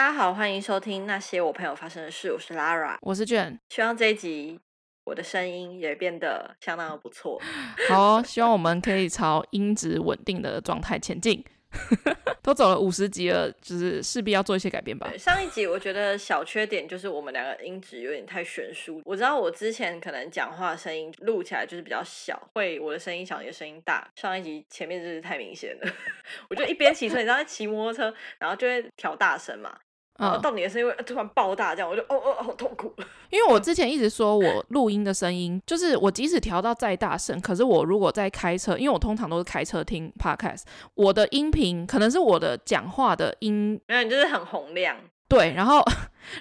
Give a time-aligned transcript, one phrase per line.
[0.00, 2.32] 大家好，欢迎收听那些我朋友发生的事。
[2.32, 3.60] 我是 Lara，我是卷。
[3.68, 4.58] 希望这一集
[5.04, 7.38] 我的声音也变得相当的不错。
[7.86, 11.44] 好哦，希望我们可以朝音质稳定的状态前进。
[12.42, 15.06] 都走了五十集了，就是势必要做一些改变吧。
[15.10, 19.02] 对，上一集我觉得小缺点就是我们两个音质有点太悬殊。
[19.04, 24.10] 我知道我之前可能讲话声音录起来就是比较小，会我的声音小，你的声音大。
[24.16, 25.92] 上一集前面就是太明显了，
[26.48, 29.78] 我就一边骑车，你知道在骑摩托车，然后就会调大声嘛。
[30.20, 32.94] 然后到你的声音会突然爆大，这样我就哦哦好痛苦。
[33.30, 40.62] 因为我之前一直说我录音的声音，就是我即使调到再大声，可是我如果在开车，因为我通常都是开车听 podcast，
[40.94, 44.96] 我的音频可能是我的讲话的音，没有，你就是很洪亮。
[45.30, 45.80] 对，然后，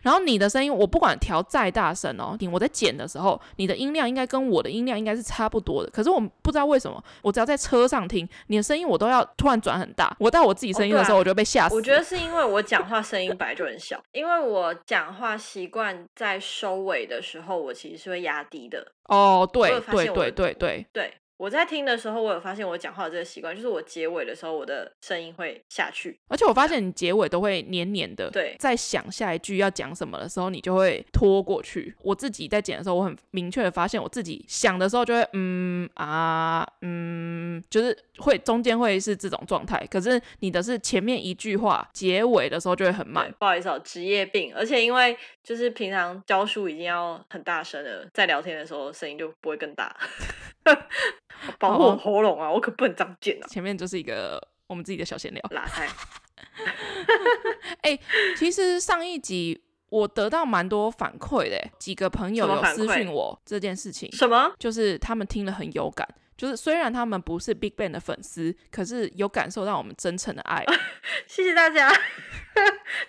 [0.02, 5.90] 然后你的声音，我不管调再大声哦，你我在剪的时候，你的音量应该跟我的音量应该是差不多的。
[5.92, 10.16] 可是我不知道为什么，我只要在车上听你的声音，我都要突然转很大。
[10.20, 11.76] 我到我自己声音的时候，我就被吓死。
[11.76, 18.86] 我觉得是因为我讲话声音本来就很小，因为我讲话习惯在收尾的时候，我其实是会压低的。
[19.06, 21.14] 哦，对，对，对，对，对，对。
[21.40, 26.20] 我在听的时候，我有发现我讲话的这个习惯，就是我结尾的时候，我的声音会下去。
[26.28, 28.30] 而且我发现你结尾都会黏黏的。
[28.30, 31.96] 对，在想下一句要讲什么的时候，你就会拖过去。
[32.02, 39.82] 我自己在剪的时候，我很明确的发现，我自己想的时候就会嗯啊嗯，就是会中间会是这种状态。
[39.90, 43.34] 可是你的是前面一句话，结尾的时候就会很慢。
[43.40, 44.54] 不好意思哦，职业病。
[44.54, 49.96] 而且因为就是平常教书已经要很大声了，在聊天的时候声音就不会更大。
[51.58, 52.50] 保护我喉咙啊！
[52.50, 53.48] 哦、我可不能这样剪啊！
[53.48, 55.42] 前面就是一个我们自己的小闲聊。
[55.52, 55.88] 拉开。
[57.82, 58.00] 哎、欸，
[58.38, 64.12] 其实上一集我得到蛮多反馈的，几个朋友有私讯我这件事情。
[64.12, 64.52] 什么？
[64.60, 66.08] 就是他们听了很有感。
[66.40, 70.64] 就是虽然他们不是 BigBang 的粉丝，可是有感受到我们真诚的爱。
[71.28, 71.92] 谢谢大家，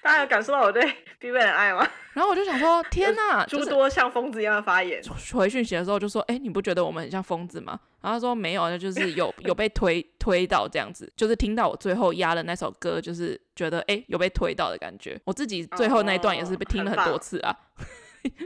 [0.03, 0.83] 大家有感受到我对
[1.21, 1.89] BigBang 的爱吗？
[2.15, 5.01] 然后我就想说，天哪，诸多像疯子一样的发言。
[5.33, 7.79] 回讯息的时候就说，哎，你不觉得我们很像疯子吗？
[8.01, 15.17] 然后他说没有，那就是有有被推推到这样子，就是听到我最后压的那首歌，就是觉得哎有被推到的感觉。
[15.25, 17.57] 我自己最后那一段也是被听了很多次啊。
[17.79, 17.87] 哦、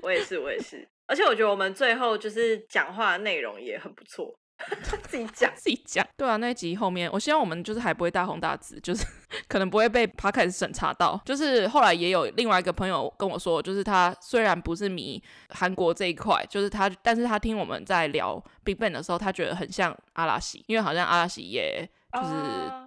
[0.02, 0.86] 我也是，我也是。
[1.06, 4.38] 而且我觉得我们最后就是讲话的内容也很不错。
[5.08, 6.06] 自己讲，自己讲。
[6.16, 9.04] 对啊，那一集后面，我希望我们就是还不会大红大紫，就是
[9.48, 11.20] 可能不会被 Podcast 审查到。
[11.24, 22.34] 就是后来也有另外一个朋友跟我说，就是他虽然不是迷韩国这一块，就是他，但是他听我们在聊 BigBang 的时候，他觉得很像阿拉西，因为好像阿拉西也就是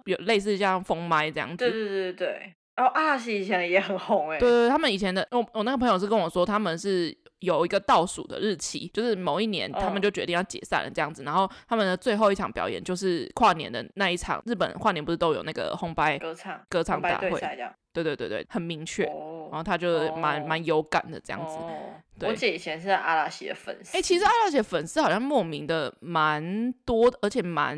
[0.06, 1.56] 有类似像封麦这样子。
[1.56, 2.54] 对对对对。
[2.76, 4.38] 哦，阿拉西以前也很红哎。
[4.38, 7.16] 对对，他们以前的，我我那个朋友是跟我说，他们是。
[7.40, 11.22] 有一个倒数的日期，就是某一年他们就决定要解散了这样子。
[11.22, 11.28] Oh.
[11.28, 14.42] 然后他们的最后一场表演就是跨年的那一场。
[14.46, 17.40] 日本跨年不是都有那个红白歌唱歌唱大会？
[17.92, 19.04] 对对对对，很明确。
[19.04, 19.52] Oh.
[19.52, 20.68] 然后他就蛮蛮、oh.
[20.68, 21.56] 有感的这样子。
[21.56, 21.70] Oh.
[22.18, 22.28] 对。
[22.28, 23.96] 我姐以前是阿拉西的粉丝。
[23.96, 27.76] 哎、欸，其实阿拉西的粉丝好像莫名的蛮多的，而且蛮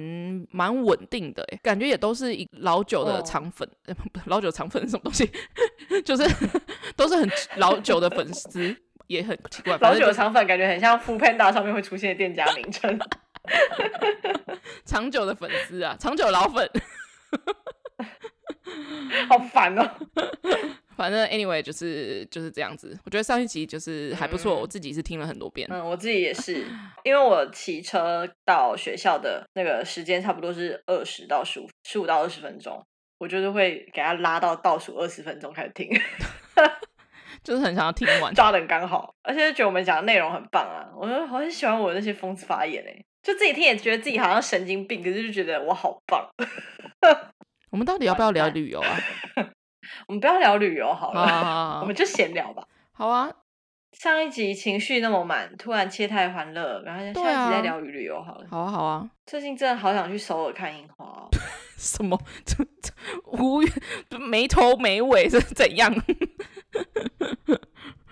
[0.50, 1.42] 蛮稳定的。
[1.53, 3.69] 哎，感觉也都是一老久的长粉。
[3.87, 3.97] Oh.
[4.27, 5.31] 老久长粉是什么东西？
[6.04, 6.25] 就是
[6.97, 8.77] 都是很老久的粉丝。
[9.10, 12.97] 也很奇怪，老久的长粉感觉很像 foodpanda 上面会出现的店家名称。
[14.87, 16.71] 长久的粉丝啊，长久老粉，
[19.28, 19.91] 好烦哦。
[20.97, 22.97] 反正 anyway 就是就是这样子。
[23.04, 25.66] 我觉得上一集就是还不错，嗯，我自己是听了很多遍。
[25.72, 26.65] 嗯，我自己也是，
[27.03, 32.81] 因为我骑车到学校的那个时间差不多是二十到十五十五到二十分钟，
[33.19, 35.88] 我就是会给他拉到倒数二十分钟开始听。
[37.43, 40.89] 就是很想要听完，抓的刚好，而且觉得我们讲的内容很棒啊！
[40.97, 46.28] 我好很喜欢我那些疯子发言哎，就自己听也觉得自己好像神经病，可是就觉得我好棒。
[47.71, 48.99] 我们到底要不要聊旅游啊？
[50.06, 52.62] 我们不要聊旅游好了，好好好好我们就闲聊吧。
[52.93, 53.31] 好啊，
[53.93, 57.15] 上一集情绪那么满，突然切太欢乐，然后下一
[57.47, 58.47] 集再聊旅游好了。
[58.51, 59.10] 好啊，好啊。
[59.27, 61.28] 最近真的好想去首尔看樱花哦。
[61.77, 62.19] 什么？
[62.47, 62.92] 这这
[63.25, 63.69] 无语，
[64.28, 65.92] 没头没尾是怎样？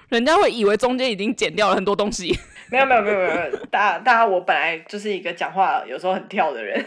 [0.08, 2.36] 人家会以为中间已经剪掉了很多东西。
[2.70, 6.84] 没有没有没有没有，大家大家我本来就是一个讲话有时候很跳的人，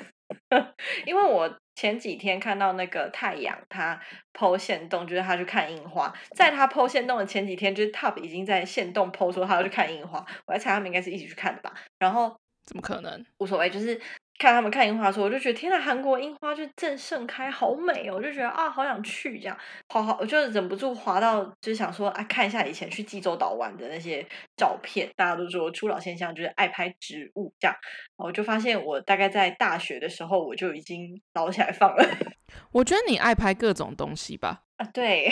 [1.06, 1.50] 因为我
[1.82, 4.00] 前几天看到那个太阳他
[4.36, 11.74] 剖线洞，就是他去看樱花，在他剖线洞的前几天，就是 Top 已经在线洞剖说他要去看樱花，我在猜他们应该是一起去看的吧。
[11.98, 13.26] 然后怎么可能？
[13.40, 14.00] 无所谓，就是。
[14.42, 18.16] 看他们看樱花的时候，我就觉得天呐，韩国樱花就正盛开，好美哦！
[18.16, 19.56] 我就觉得啊，好想去这样，
[19.90, 24.26] 好好，我就忍不住滑到，就是想说啊，看一下以前去济州岛玩的那些
[24.58, 25.08] 照片。
[25.16, 27.78] 大家都说初老现象就是爱拍植物这样，
[28.18, 32.04] 我就发现我大概在大学的时候我就已经捞起来放了。
[32.74, 34.64] 我觉得你爱拍各种东西吧？
[34.78, 35.30] 啊，对。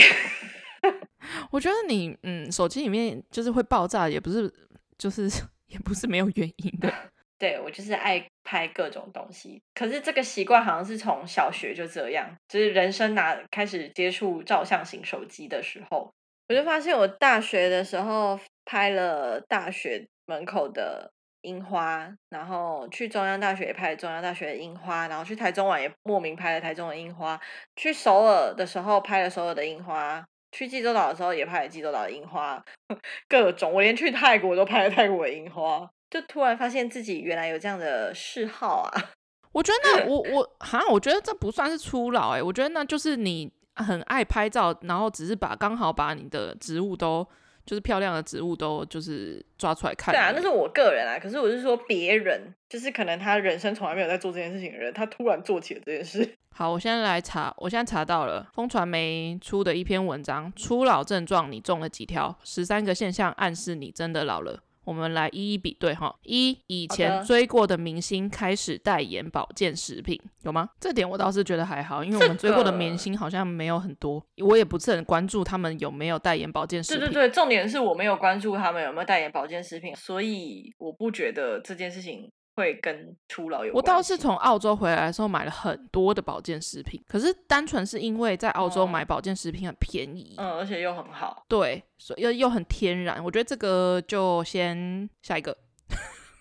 [1.52, 4.54] 我觉得你嗯，手机里面就是会爆炸，也不是
[5.00, 5.28] 就是
[5.68, 6.94] 也不是没有原因的。
[7.40, 16.12] 对，我就是爱拍各种东西，可是这个习惯好像是从小学就这样，就是人生拿开始接触照相型手机的时候，
[16.50, 21.10] 我就发现我大学的时候拍了大学门口的
[21.44, 27.40] 樱花，然后去中央大学也拍了中央大学的樱花，然后去台中玩也莫名拍了台中的樱花，
[27.78, 32.62] 去首尔的时候拍了首尔的樱花，去济州岛的时候也拍了济州岛的樱花，
[33.30, 35.90] 各种，我连去泰国都拍了泰国的樱花。
[36.10, 39.12] 就突然发现自己原来有这样的嗜好啊！
[39.52, 47.26] 我觉得那我我哈，我觉得这不算是初老哎、欸，我觉得那就是你很爱拍照，然后只是把刚好把你的植物都
[47.66, 50.14] 就是漂亮的植物都就是抓出来看。
[50.14, 51.18] 对啊，那是我个人啊。
[51.20, 56.36] 可是我是说别人，就是可能他人生从来没有在做这件事情的人，他突然做起了这件事。
[56.56, 62.38] 好，我现在来查，我现在查到了风传媒出的一篇文章，初老症状你中了几条？
[62.44, 64.60] 十三个现象暗示你真的老了。
[64.90, 66.12] 我们来一一比对哈。
[66.24, 70.68] 一，以前追过的明星开始代言保健食品，有吗？
[70.80, 77.02] 这点我倒是觉得还好，因为我们追过的明星好像没有很多，我也不是很关注他们有没有代言保健食品。
[77.02, 82.32] 对对对，重点是我没有关注他们有没有代言保健食品，所以我不觉得这件事情。
[82.60, 83.82] 会跟初老有关。
[83.82, 93.24] 我倒是从澳洲回来的时候买了很多的保健食品，可是单纯是因为在澳洲买保健食品很便宜，嗯，而且又很好，对，所以又又很天然。
[93.24, 95.56] 我觉得这个就先下一个。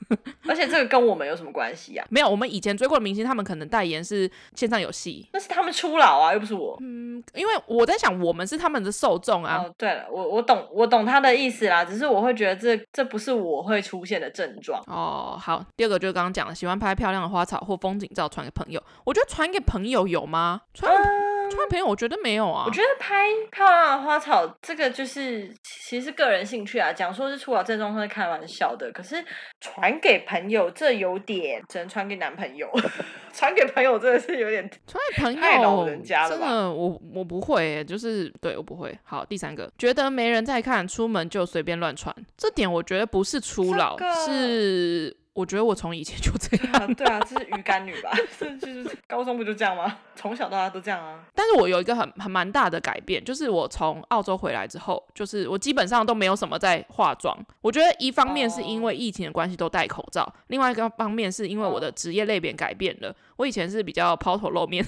[0.49, 2.08] 而且这个跟我们有什么关系呀、啊？
[2.10, 6.76] 没有，我们以前追过的明星，他们可能代言是线上游戏，那是他们初老啊，又不是我。
[6.81, 9.64] 嗯，因为我在想，我们是他们的受众啊。
[9.64, 11.84] 哦，对了，我我懂，我懂他的意思啦。
[11.84, 14.82] 只是我会觉得这这不是我会出现的症状。
[14.87, 18.82] 哦，好，第二个就是刚刚讲的，喜欢拍漂亮的花草或风景照传给朋友。
[19.04, 20.62] 我觉得传给朋友有吗？
[20.75, 20.93] 传。
[20.94, 22.65] 嗯传朋友，我觉得没有啊。
[22.67, 26.93] 我觉得拍漂亮的花草，这个就是其实是个人兴趣啊。
[26.93, 29.25] 讲说是初老症状会开玩笑的，可是
[29.61, 32.69] 传给朋友，这有点只能传给男朋友。
[33.33, 36.47] 传给朋友真的是有点传给朋友太老人家了吧？
[36.47, 38.99] 真的，我我不会，就是对我不会。
[39.05, 42.15] 好，第三个，觉得没人在看，出门就随便乱传。
[42.37, 45.17] 这点我觉得不是初老，这个、是。
[45.38, 48.11] 我觉得我从以前就这 样，啊对啊，这是鱼干女吧？
[48.37, 49.99] 是就是高中不就这样吗？
[50.17, 51.25] 从小到大都这样啊。
[51.32, 57.38] 但是我有一个很很蛮大的改变，就是我从澳洲回来之后，就是我基本上都没有什么在化妆。
[57.61, 63.14] 我觉得一方面是因为疫情的关系都戴口罩，另外一个方面是因为我的职业类别改变了。
[63.37, 64.85] 我以前是比较抛头露面。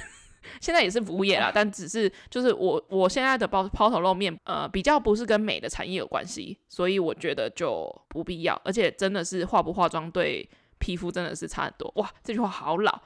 [0.61, 10.49] 现在也是服务业啦，但只是就是我我现在的抛抛头露面，呃，比较不是跟美的产业有关系，所以我觉得就不必要，而且真的是化不化妆对
[10.79, 11.93] 皮肤真的是差很多。
[11.97, 13.01] 哇，这句话好老。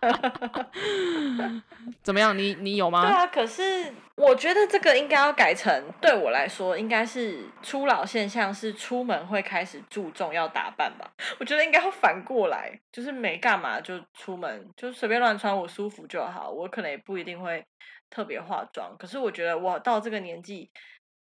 [2.02, 2.36] 怎么样？
[2.36, 3.02] 你你有吗？
[3.02, 11.10] 对啊，可是我觉得这个应该要改成，对我来说应该是初老现象是出门会开始注重要打扮吧。
[11.38, 16.50] 我觉得应该要反过来，就是没干嘛就出门，就随便乱穿，我舒服就好。
[16.50, 17.64] 我可能也不一定会
[18.08, 20.70] 特别化妆，可是我觉得我到这个年纪。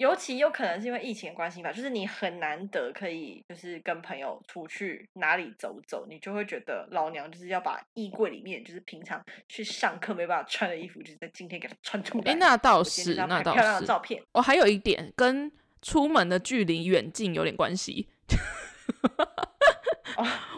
[0.00, 12.32] 尤其有可能是因为疫情的关系吧，就是你很难得可以就是跟朋友出去哪里走走，你就会觉得老娘就是要把衣柜里面就是平常去上课没办法穿的衣服，就是在今天给它穿出来。
[12.32, 13.58] 哎，那倒是，那倒是。
[13.58, 14.22] 漂亮的照片。
[14.32, 15.52] 我还有一点跟
[15.82, 18.08] 出门的距离远近有点关系。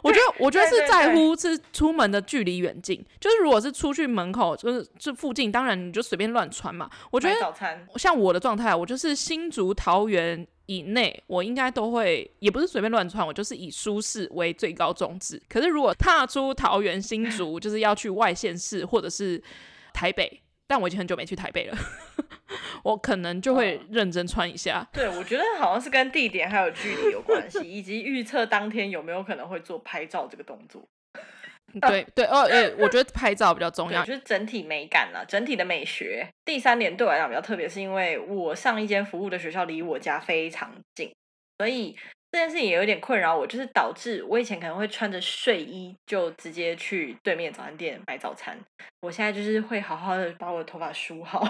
[0.03, 6.91] 我觉得，我觉得是在乎是出门的距离远近，就是如果是出去门口，就是这附近，当然你就随便乱穿嘛。
[7.11, 7.55] 我觉得
[7.97, 15.41] 像我的状态，我就是新竹桃园以内，我应该都会，也不是随便乱穿，我就是以舒适为最高宗旨。
[15.49, 19.43] 可是如果踏出桃园新竹，就是要去外县市或者是
[19.93, 20.41] 台北。
[20.65, 21.77] 但我已经很久没去台北了，
[22.83, 24.87] 我可能就会认真穿一下。
[24.93, 30.83] 对，我觉得好像是跟地点还有距离有关系，以及预测当天有没有可能会做拍照这个动作。
[31.89, 36.29] 对对哦，诶，我觉得拍照比较重要，就是整体美感了，整体的美学。
[36.45, 41.11] 第三点对我来讲比较特别，是因为我上一间服务的学校离我家非常近，
[41.59, 41.97] 所以。
[42.33, 48.59] 这件事情也有点困扰我，就是导致我以前可能会穿着睡衣就直接去对面早餐店买早餐。
[49.03, 51.45] 我现在就是会好好的把我的头发梳好，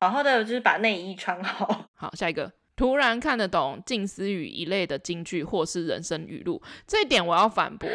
[0.00, 1.86] 好好的就是把内衣穿好。
[1.92, 7.86] 好，下一个，突然看得懂近思语一类的金句或是人生语录，这一点我要反驳。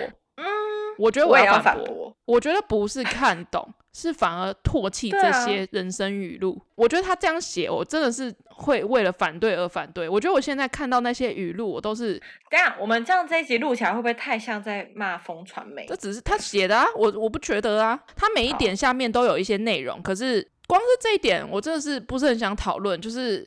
[1.00, 1.94] 嗯，我觉得我要反驳。
[1.94, 3.74] 我，我觉得不是看懂。
[3.92, 10.08] 是反而唾弃这些人生语录，啊、我觉得他这样写，我真的是会为了反对而反对。
[10.08, 12.14] 我觉得我现在看到那些语录，我都是
[12.52, 15.88] 等下我们这样这一集录起来会不会太像在骂风传媒？
[15.88, 23.02] 这只是他写的啊，我我不觉得啊，他每一点下面都有一些内容，可是光是这一点，我真的是不是很想讨论。
[23.02, 23.46] 就是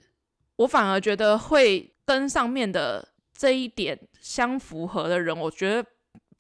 [0.57, 5.89] 我反而觉得会跟上面的这一点相符合的人，我觉得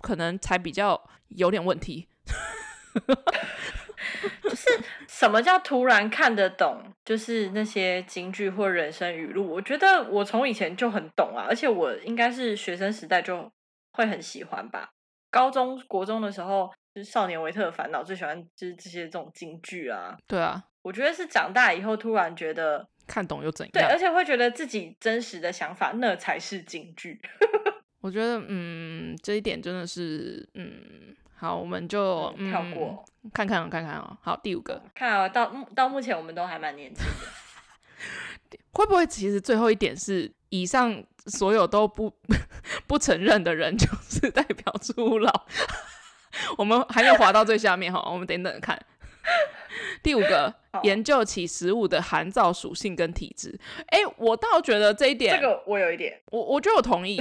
[0.02, 2.09] 可能才比较有点问题。
[4.42, 4.68] 就是
[5.09, 6.82] 什么叫突然看得懂？
[7.04, 13.50] 就是那些京剧或人生语录，我觉得我从以前就很懂啊，而且我应该是学生时代就
[13.92, 14.90] 会很喜欢吧。
[15.30, 20.16] 高中国中的时候，就是《少年维特的烦恼》，最喜欢就是这些这种京剧啊。
[20.26, 23.71] 对啊，我觉得是长大以后突然觉得看懂又怎样？
[23.73, 27.21] 对，而且会觉得自己真实的想法那才是金句。
[28.02, 31.16] 我觉得，嗯，这一点真的是，嗯。
[31.35, 33.04] 好，我们就、嗯、跳过，
[33.35, 34.16] 看看看看哦。
[34.23, 37.04] 好，第五个，看啊，到到目前我们都还蛮年轻
[38.49, 42.14] 的， 会不会其实最后一点是以上所有都不
[42.87, 45.47] 不承认的人就是代表初老？
[46.56, 48.80] 我们还没有滑到最下面哈，我们等等看。
[50.00, 50.54] 第五个，
[50.85, 53.59] 研究起食物的寒燥属性跟体质。
[53.88, 57.21] 哎，我倒觉得这一点，这个我有一点，我我觉得我同意。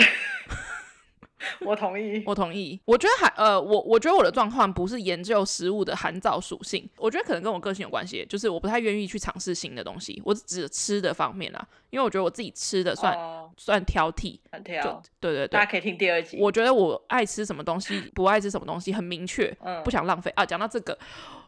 [1.61, 2.79] 我同意，我同意。
[2.85, 10.21] 我觉得还呃，我我觉得我的状况不是研究食物的寒燥属性，我觉得可能跟我个性有关系，就是我不太愿意去尝试新的东西。
[10.25, 15.01] 我只指吃的方面啦，因为我觉得我自己吃的算、哦、算挑剔，很挑。
[15.19, 16.37] 对对对，大家可以听第二集。
[16.39, 20.45] 我觉得我爱吃什么东西，不爱吃什么东西，很明确，不想浪费啊。
[20.45, 20.97] 讲到这个，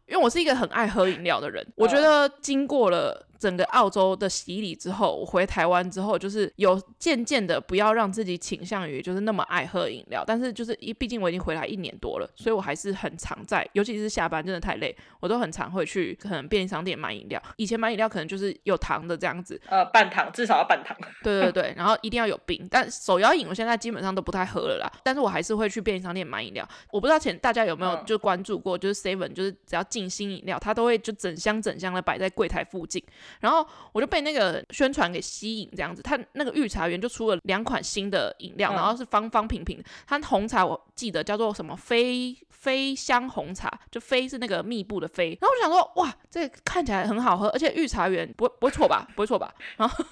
[0.08, 3.28] 因为我是一个很爱喝饮料的人，我觉得经过了。
[3.44, 17.44] 整个澳洲的洗礼之后，我回台湾之后，就是有渐渐的不要让自己倾向于就是那么爱喝饮料，但是就是一毕竟我已经回来一年多了，所以我还是很常在，尤其是下班真的太累，我都很常会去可能便利商店买饮料。
[17.58, 20.96] 以前买饮料可能就是有糖的这样子，呃，半糖至少要半糖。
[21.22, 22.66] 对对对，然后一定要有冰。
[22.72, 26.66] 但手摇饮我现在基本上都不太喝了啦，但是我还是会去便利商店买饮料。
[26.92, 33.04] 我不知道前大家有没有就关注过，就是 Seven 就是只要进新饮料，它都会就整箱整箱的摆在柜台附近，
[33.42, 34.08] 然后我就。
[34.14, 39.84] 被那个宣传给吸引，这样子，他那个御茶园就出了两款新的饮料，然后是方方瓶瓶。
[40.06, 45.36] 它红茶我记得叫做什么飞飞香红茶，就飞是那个密布的飞。
[45.42, 49.08] 然后我想说，哇，这个看起来很好喝，而且御茶园不不会错吧？
[49.16, 49.52] 不会错吧？
[49.78, 50.06] 然后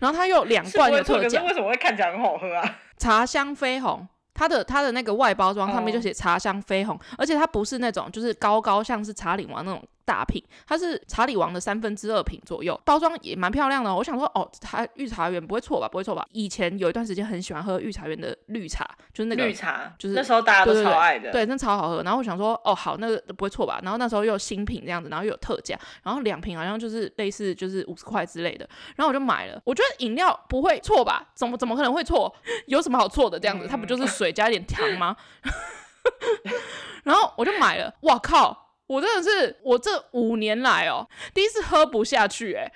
[0.00, 2.78] 然后它又两罐的特价，是为什么会看起来很好喝啊？
[2.98, 9.82] 茶香飞红，它的它的那个外包装上面就写茶香飞红，而且它不是那种就是高高像是茶岭王那种。
[10.04, 13.96] 大瓶，它是查理王的三分之二瓶左右，包装也蛮漂亮的哦。
[13.96, 15.88] 我想说，哦，它御茶园不会错吧？
[15.88, 16.26] 不会错吧？
[16.32, 22.02] 以前有一段时间很喜欢喝御茶园的绿茶，就是那个绿茶，就是那时候大家都超爱的，对，对，对，那超好喝。
[22.02, 23.80] 然后我想说，哦，好，那个不会错吧？
[23.82, 29.60] 然后那时候又有新品这样子，然后又有特价，然后两瓶好像就是类似就是五十块之类的，然后我就买了。
[29.64, 31.28] 我觉得饮料不会错吧？
[31.34, 32.34] 怎么怎么可能会错？
[32.66, 33.38] 有什么好错的？
[33.38, 35.16] 这样子，它不就是水加一点糖吗？
[37.04, 38.69] 然后我就买了，哇靠！
[38.90, 42.72] 我真的是，我这五年来哦，第一次喝不下去 哎，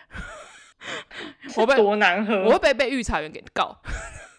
[1.56, 3.76] 我被多难喝，我会被被御茶园给告。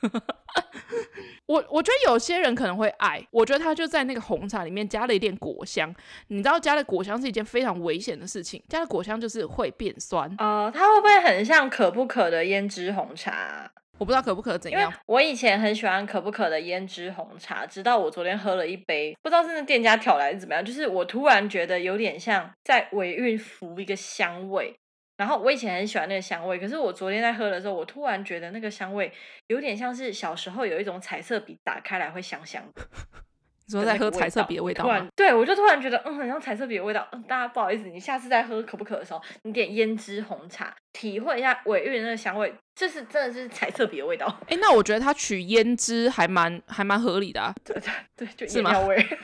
[1.47, 5.93] 我我觉得有些人可能会爱，我觉得他就在那个红茶里面加了一点果香，
[6.29, 10.71] 你知道加了果香是一件非常危险的事情，加了果香就是会变酸哦。
[10.73, 13.69] 它会不会很像可不可的胭脂红茶？
[13.97, 14.93] 我不知道可不可怎样。
[15.05, 24.75] 我以前很喜欢可不可的胭脂红茶，直到我昨天喝了一杯，不知道是那店家挑来是怎么样，就是我突然觉得有点像在尾韵浮一个香味。
[25.17, 29.09] 然后我以前很喜欢那个香味，可是我昨天在喝的时候，我突然觉得那个香味
[29.47, 32.81] 有点像是小时候有一种彩色笔打开来会香香的。
[33.67, 35.07] 你说在喝彩色笔的味道吗？
[35.15, 37.07] 对，我就突然觉得，嗯，很像彩色笔的味道。
[37.11, 44.27] 嗯，大家不好意思，你下次再喝可不可的时候，你点胭脂红茶，体会一下尾韵那个香味，这是真的是彩色笔的味道。
[44.47, 47.53] 哎，那我觉得它取胭脂还蛮还蛮合理的啊。
[47.65, 47.75] 对
[48.15, 49.03] 对对，就饮料味。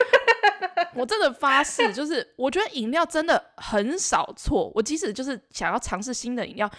[0.94, 4.70] 我真的发誓，就是我觉得饮料真的很少错。
[4.74, 6.70] 我即使就是想要尝试新的饮料。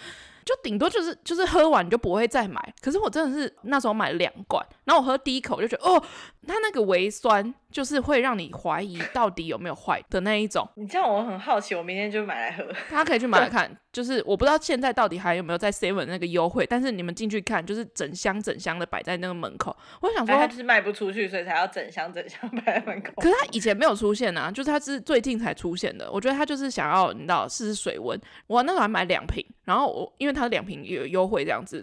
[0.44, 6.02] 就顶多就是就是喝完你就不会再买，可是我真的是那时候买了两罐，然后我喝第一口就觉得哦，
[6.46, 10.68] 它那个微酸就是会让你怀疑到底有没有坏的那一种。
[10.76, 12.64] 你这样我很好奇，我明天就买来喝。
[12.90, 19.74] 大家可以去买来看，就是我不知道现在到底还有没有在 Seven 那个优惠，但是你们进去看，就是整箱整箱的摆在那个门口。
[20.00, 23.12] 我想说，它就是卖不出去，所以才要整箱整箱 摆在门口。
[23.16, 26.10] 可是它以前没有出现啊，就是它是最近才出现的。
[26.12, 28.20] 我觉得它就是想要你知道试试水温。
[28.46, 31.82] 我那时候还买两瓶，然后我因为它两瓶有优惠这样子，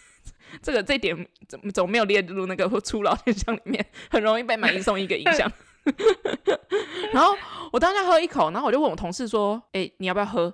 [0.62, 1.14] 这个这点
[1.48, 3.84] 怎么怎么没有列入那个初老现象里面？
[4.10, 5.50] 很容易被买一送一个影响。
[7.12, 7.36] 然后
[7.72, 10.52] 我当下喝一口，然后我就问我同事说：“哎、你要不要喝？”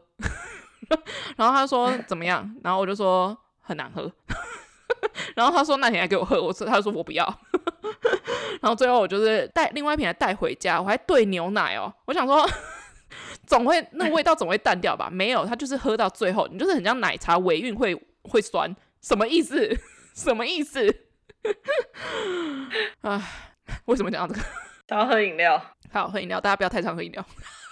[1.37, 4.11] 然后他说：“怎么样？”然后我就说：“很难喝。”
[5.37, 7.25] 然后他说：“那你还给我喝？”我说：“他说我不要。”
[8.61, 11.93] 然后最后我就是带另外一瓶来带回家，我还兑牛奶哦。
[12.07, 12.49] 我想说。
[13.51, 15.11] 总会那个味道总会淡掉吧？
[15.13, 17.93] 没有，它就是喝到最后，你就是很像奶茶尾韵会
[18.23, 19.77] 会酸，什么意思？
[20.15, 20.87] 什么意思？
[23.03, 23.21] 啊，
[23.87, 24.47] 为什么讲到这个？
[24.89, 25.61] 想要喝饮料，
[25.93, 27.27] 好，喝饮料，大家不要太常喝饮料。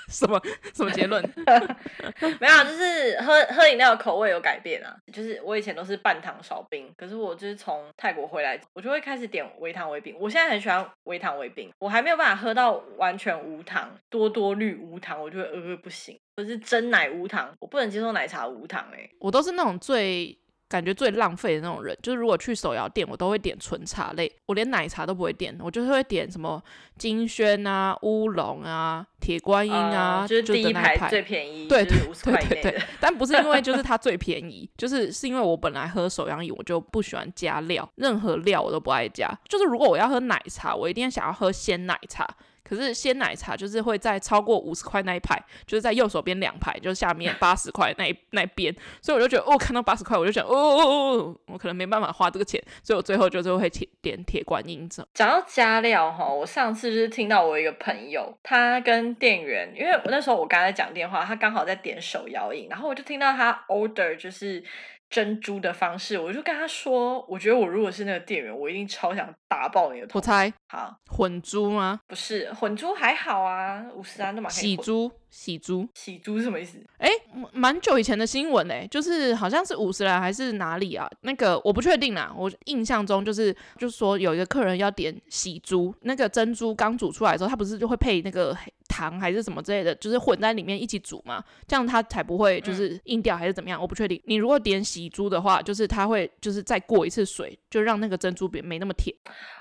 [0.10, 0.40] 什么
[0.74, 1.22] 什么结论？
[2.40, 4.96] 没有，就是喝喝饮料的口味有改变啊。
[5.12, 10.16] 就是我以前都是半糖少冰，可是我就是从泰国回来，我就会开始点微糖微冰。
[10.18, 16.18] 我现在很喜欢微糖微冰，我还没有办法喝到完全无糖，多多绿无糖，我就会呃不行。
[16.36, 19.10] 或是真奶无糖，我不能接受奶茶无糖哎、欸。
[19.18, 20.38] 我都是那种最。
[20.68, 26.62] 感觉最浪费的那种人，就是如果去手摇店，我都会点纯茶类，我连奶茶都不会点，我就是会点什么
[26.98, 32.82] 金萱啊、乌龙啊、铁观音啊，呃、就是第一排，排最便宜，对对对对对。
[33.00, 39.26] 但不是因为就是它最便宜， 就是是因为我本来喝手摇饮，我就不喜欢加料，任何料我都不爱加。
[39.48, 42.28] 就是如果我要喝奶茶，我一定想要喝鲜奶茶。
[42.68, 54.88] 可是鲜奶茶就是会在超过五十块那一排，就是在右手边两排，就是下面 八十块那一那边，所以我就觉得哦，看到八十块我就想哦，哦，哦，我可能没办法花这个钱，所以我最后就是会铁点铁观音。
[55.14, 64.62] 讲到加料哈，我上次就是听到我一个朋友，他跟店员，因为我那时候我刚才讲电话，他刚好在点手摇饮，然后我就听到他 order 就是。
[65.10, 70.18] 珍珠的方式，我就跟他说，我觉得我如果是那个店员，我一定超想打爆你的头。
[70.18, 72.00] 我猜，好，混珠吗？
[72.06, 74.50] 不是，混珠还好啊，五十岚都蛮。
[74.52, 76.78] 喜珠，喜珠，喜珠是什么意思？
[76.98, 81.08] 哎、欸，蛮久以前的新闻哎、欸，就是好像是五十来还是哪里啊？
[81.20, 88.56] 那个我不确定啦，我印象中就是就是说有一个客人要点喜珠，那个珍珠刚煮出来的时候，他不是就会配那个。
[88.90, 94.20] 糖还是什么之类的，就是混在里面一起煮嘛，这样它才不会就是硬掉还是怎么样，嗯、我不确定。
[94.24, 99.14] 你如果点喜珠的话，就是它会就是再过一次水，就让那个珍珠别没那么甜。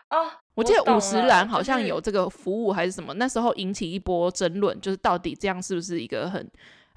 [0.10, 6.46] 哦，我记得五十岚好像有这个服务还是什么，就是、那时候引起一波争论，就是到底这样是不是一个很。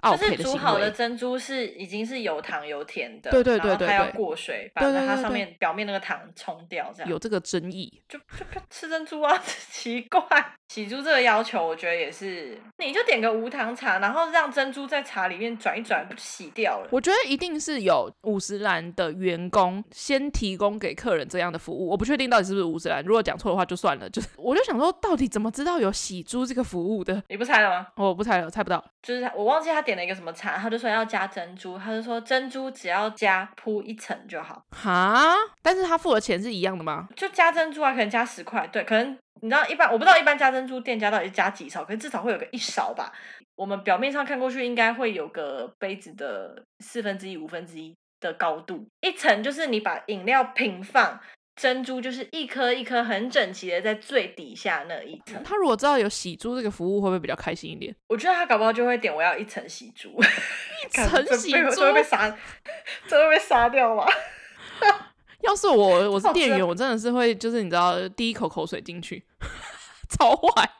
[0.03, 9.37] 就是煮好的珍珠是已经是有糖有甜的，对对对对，它要过水，把它上面表面那个糖冲掉，这样有这个争议，就就吃珍珠啊，
[9.71, 10.25] 奇怪，
[10.71, 16.89] 喜珠这个要求我觉得也是，你就点个无糖茶，然后让珍珠在茶里面转一转，不就洗掉了？
[16.93, 27.21] 我觉得一定是有五十岚的员工先提供给客人这样的服务，我不确定到底是不是五十岚，如果讲错的话就算了，就是我就想说，到底怎么知道有洗珠这个服务的？
[27.29, 27.89] 你不猜了吗？
[27.97, 34.63] 我不猜了，猜不到，就是我忘记他点了一个什么茶，他就说要加珍珠，他就说珍珠只要加铺一层就好。
[34.71, 37.09] 哈，但是他付的钱是一样的吗？
[37.17, 43.13] 就加珍珠啊，可能加十块，对，可能你知道一般我不知道一般加珍珠店加到底是加几勺，可是至少会有个一勺吧。
[43.57, 51.21] 我们表面上看过去应该会有个杯子的四分之一、五分之一的高度，一层就是你把饮料平放。
[51.57, 55.43] 珍珠就是一颗一颗很整齐的在最底下那一层。
[55.45, 57.95] 他如果知道有洗珠这个服务，会不会比较开心一点？
[58.09, 62.35] 我觉得他搞不好就会点我要一层洗珠，一层洗珠这会被杀，
[63.07, 64.07] 这会被杀掉吗？
[65.43, 69.25] 要是我我是店员，我真的是会就是你知道第一口口水进去，
[70.11, 70.71] 超坏。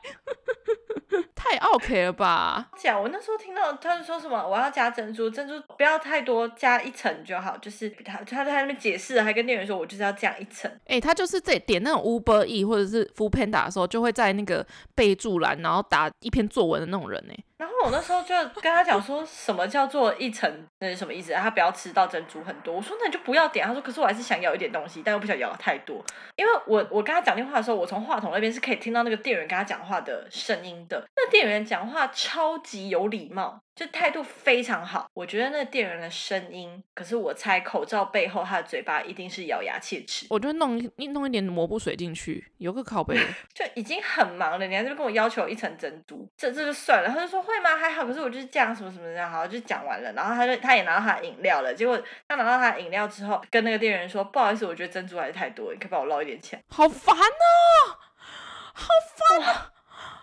[1.35, 2.69] 太 OK 了吧？
[2.77, 7.57] 讲我那时候听到他就说什么，我要加珍珠，珍珠不要太多，加一层就好。
[7.57, 10.69] 就是他他在那边解释，还跟店员说，我就是要加一层。
[10.85, 17.33] 哎、欸，他就是在点那种 Uber E 或者是 Foodpanda 的时候，就会在那个备注栏，然后打一篇作文的那种人呢。
[17.57, 21.31] 然后我那时候就跟他讲说，什么叫做一层，那是什么意思？
[21.33, 22.73] 他不要吃到珍珠很多。
[22.73, 23.67] 我说那你就不要点。
[23.67, 26.03] 他说可是我还是想要一点东西，但又不想要太多。
[26.35, 31.00] 因为我我跟他讲电话的时候，我从话筒那边是可以听到那个店员跟他讲话的声音的。
[31.15, 33.61] 那店员讲话超级有礼貌。
[33.73, 40.27] 就态度非常好，我觉得那个店员的声音，可是我猜口罩背后他的嘴巴一定是咬牙切齿。
[40.29, 43.17] 我就弄一弄一点抹布水进去，有个靠背，
[43.55, 47.09] 就已经很忙了，你还是跟我要求一层珍珠，这这就算了。
[47.09, 47.75] 他就说会吗？
[47.75, 50.11] 还好，可是我就是这样什么什么这样，好就讲完了。
[50.13, 56.61] 然后他就他也拿到他的饮料了，结果他拿到他的饮料之后，跟那个店员说不好意思，我觉得珍珠还是太多，你可以帮我捞一点钱。
[56.69, 57.25] 好烦啊，
[58.73, 58.85] 好
[59.15, 59.71] 烦啊。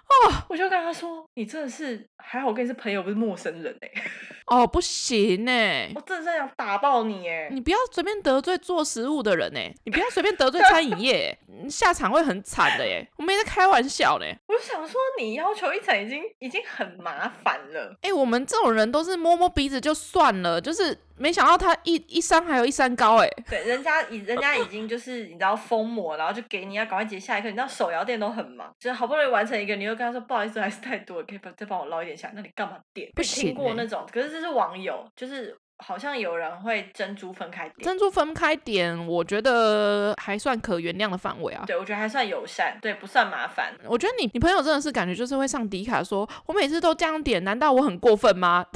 [0.09, 0.47] 啊！
[0.49, 3.91] 我就跟他说：“你真的是还好，我跟你是朋友，不是陌生人哎。
[4.49, 5.93] ”哦，不行哎！
[5.95, 7.49] 我真的是想打爆你哎！
[7.51, 9.73] 你不要随便得罪做食物的人哎！
[9.85, 13.07] 你不要随便得罪餐饮业，下场会很惨的耶！
[13.17, 14.39] 我没在开玩笑嘞！
[14.49, 17.95] 我就想说，你要求一层已经已经很麻烦了。
[18.01, 20.99] 哎，我们这种人都是摸摸鼻子就算了，就是。
[21.19, 23.29] 没想到他一一山还有一山高哎！
[23.49, 27.49] 对，人家已人家已经就是你知道疯魔，然后就给你要赶快接下一刻。
[27.49, 32.31] 你知道手摇店都很忙，就是好不容易完成一个，你又跟他说不好意思，还是太多了，可以帮再帮我捞一点下。
[32.35, 33.11] 那你干嘛点？
[33.15, 37.85] 不行、过那种，可是这是网友，就是好像有人会珍珠分开点。
[37.85, 41.65] 珍珠分开点，我觉得还算可原谅的范围啊。
[41.67, 43.73] 对，我觉得还算友善，对，不算麻烦。
[43.85, 48.65] 我觉得你你朋友真的是感觉就是会上迪卡说，我每次都这样点，难道我很过分吗？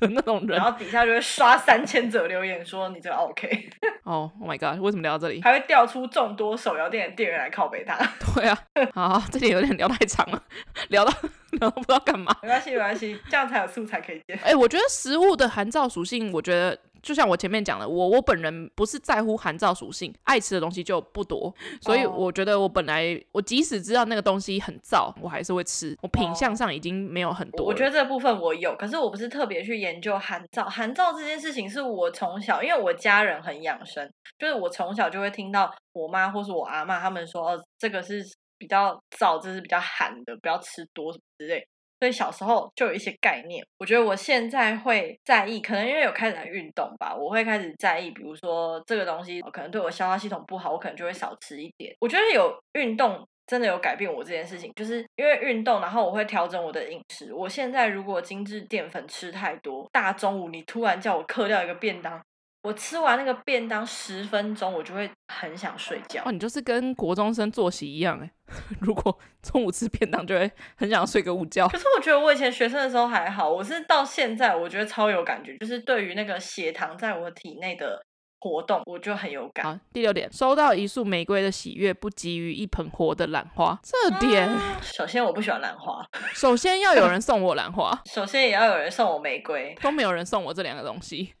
[0.00, 3.70] 的那种人，然后底下就会刷三千则留言说你这个 OK。
[4.04, 5.42] 哦、oh，Oh my god，为什么聊到这里？
[5.42, 7.96] 还会调出众多手摇店的店员来靠北他。
[8.34, 8.58] 对啊，
[8.94, 10.42] 好，这里有点聊太长了，
[10.88, 11.12] 聊到
[11.52, 12.34] 聊到不知道干嘛。
[12.42, 14.34] 没关系，没关系，这样才有素材可以接。
[14.42, 16.78] 哎、欸，我觉得食物的含照属性，我觉得。
[17.02, 25.96] 就像我前面讲的，我我本人不是在乎寒燥属性，爱吃的东西就不多，所以我觉得我本来我即使知道那个东西很燥，我还是会吃。
[26.02, 27.66] 我品相上已经没有很多。
[27.66, 30.64] 我觉得这部分我有，可是我不是特别去研究寒燥。
[30.64, 38.24] 寒燥这件事情是我从小，因为我家人很养生，就是我从小就会听到我妈或是我阿妈他们说，哦，这个是
[38.58, 41.66] 比较燥，这是比较寒的，不要吃多什么之类。
[42.00, 51.94] 所以小时候就有一些概念，我觉得我现在会在意，可能因为有开始来运动吧，我会开始在意，比如说这个东西可能对我消化系统不好，我可能就会少吃一点。
[52.00, 57.32] 我觉得有运动真的有改变我这件事情，就是因为运动，然后我会调整我的饮食。
[57.32, 62.22] 我现在如果精致淀粉吃太多，大中午你突然叫我嗑掉一个便当。
[62.62, 66.22] 我吃完那个便当十分钟，我就会很想睡觉。
[66.24, 68.30] 哦，你就是跟国中生作息一样哎。
[68.80, 71.68] 如果中午吃便当，就会很想睡个午觉。
[71.68, 78.02] 可是我觉得我以前学生的时候还好，我是到现在我觉得超有感觉，就是对于那个血糖在我体内的
[78.40, 79.64] 活动，我就很有感。
[79.64, 83.78] 好，第六点，收到一束玫瑰的喜悦，不及于一盆活的兰花。
[83.82, 86.02] 这点，嗯，首先我不喜欢兰花。
[86.34, 91.34] 首先要有人送我兰花，首先也要有人送我玫瑰，都没有人送我这两个东西。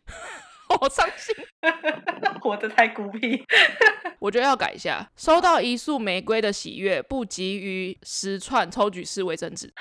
[0.68, 1.34] 好伤心，
[2.40, 3.44] 活得太孤僻。
[4.20, 9.72] 我觉得要改一下，收到一束玫瑰的喜悦，不急于十串抽取式卫生纸。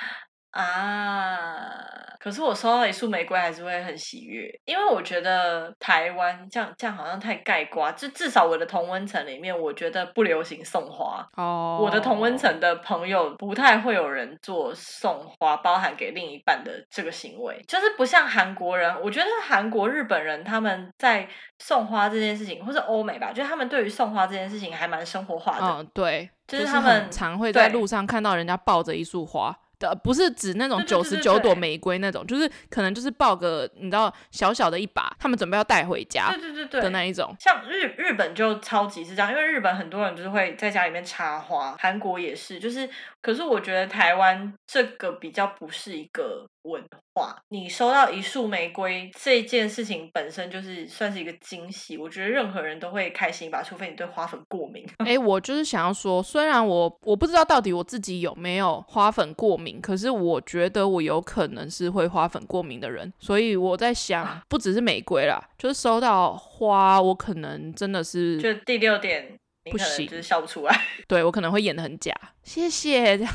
[0.51, 1.75] 啊！
[2.19, 11.25] 可是我收到一束玫瑰还是会很喜悦，因为我觉得台湾这样这样好像太概括，就至少我的同温层里面，我觉得不流行送花。
[11.37, 18.93] 哦，我的同温层的朋友不太会有人做送花，包含给另一半的这个行为，就是不像韩国人。
[19.01, 21.25] 我觉得韩国、日本人他们在
[21.59, 25.65] 送花这件事情，或是欧美吧，就是他们对于送花这件事情还蛮生活化的。
[25.65, 29.55] 嗯，对，就是他们、就是、常会在路上看到人家抱着一束花。
[29.79, 37.35] 的不是指那种九十九朵玫瑰那种，就是可能就是抱个你知道小小的一把，他们准备要带回家，对对对对的那一种。
[37.39, 42.89] 像日日本就超级是这样，因为日本很多人就是会在家里面插花，韩国也是，就是
[43.21, 47.37] 可是我觉得台湾这个比较不是一个文化。
[47.49, 54.85] 你收到一束玫瑰这件事情本身就是算是一个惊喜，我觉得任何人都会开心吧，除非你对花粉过敏。
[54.97, 59.77] 哎、欸，我就是想要说，虽然我我不知道到底我自己有没有花粉过敏。
[59.79, 69.37] 可是我觉得我有可能是会花粉过敏的人，所以我在想，不只是玫瑰啦，就是收到花，我可能真的是就第六点
[69.69, 70.81] 不行，就是笑不出来。
[71.07, 72.13] 对，我可能会演的很假。
[72.43, 73.33] 谢谢这样。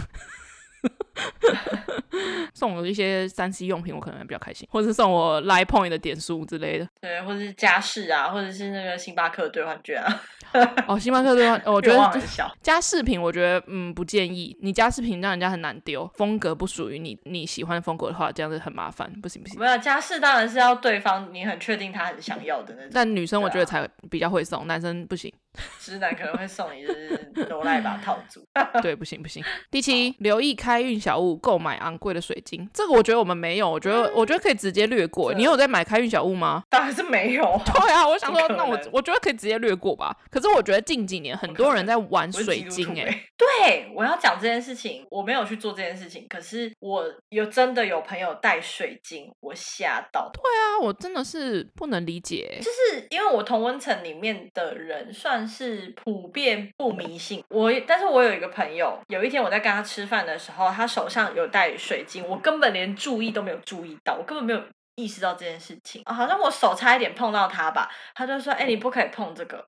[2.54, 6.88] 送我一些三 C 用品，我可能比较开心，或者是送我 Line Point 的点数之类的。
[7.00, 10.22] 对，或者是家饰啊，或者是那个星巴克兑换券啊。
[10.86, 12.20] 哦，星巴克兑换，我觉得
[12.62, 14.56] 加饰品，我觉得嗯不建议。
[14.60, 19.58] 你加饰品让人家很难丢，风格不属于你你喜欢的风格的话，这样子很麻烦，不行不行。
[19.58, 22.90] 没有加饰当然是要对方你很确定他很想要的那种。
[22.92, 25.32] 但女生我觉得才比较会送，啊、男生不行。
[25.78, 28.42] 直男可能会送你就是罗赖吧套组。
[28.80, 29.44] 对，不行不行。
[29.70, 32.66] 第七，留意开运小物，购买昂贵的水晶。
[32.72, 35.34] 这个我觉得我们没有，我觉得、嗯、我觉得可以直接略过。
[35.34, 36.64] 你有在买开运小物吗？
[36.70, 37.60] 当然是没有。
[37.66, 40.16] 对啊，我想说，那我我觉得可以直接略过吧。
[40.30, 50.30] 可是我觉得近几年很多人在玩水晶、欸，哎， 对，我要讲这件事情，我没有去做这件事情，可是我有真的有朋友带水晶，我吓到。
[50.32, 55.42] 对啊，我真的是不能理解，就是因为我同温层里面的人算。
[55.52, 64.62] 是普遍不迷信我，但是我有一个朋友，有一天我在跟他吃饭的时候，他手上有带水晶，我根本连注意都没有注意到，我根本没有
[64.94, 69.62] 意识到这件事情啊，好像我手差一点碰到他吧，他就说：“哎、欸，你不可以碰这个。”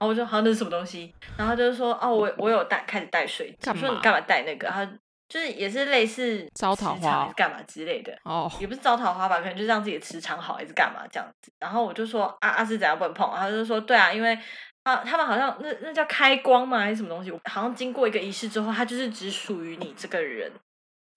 [0.00, 4.84] 然后我就说：“好，那是什么东西？”然后他就说：“哦，我我有带，开始带水晶。”我说：“你干嘛带那个？”他
[5.28, 11.52] 就是也是类似招桃花干嘛之类的哦，也不是招桃花吧，可能就是让自己的磁场好还是干嘛这样子。
[11.60, 14.36] 然后我就说：“啊啊是怎样不能碰？”他就说：“对啊，因为。”
[14.82, 16.78] 啊，他们好像那那叫开光吗？
[16.78, 17.30] 还是什么东西？
[17.44, 20.50] 好像经过一个仪式之后，它就是只属于你这个人。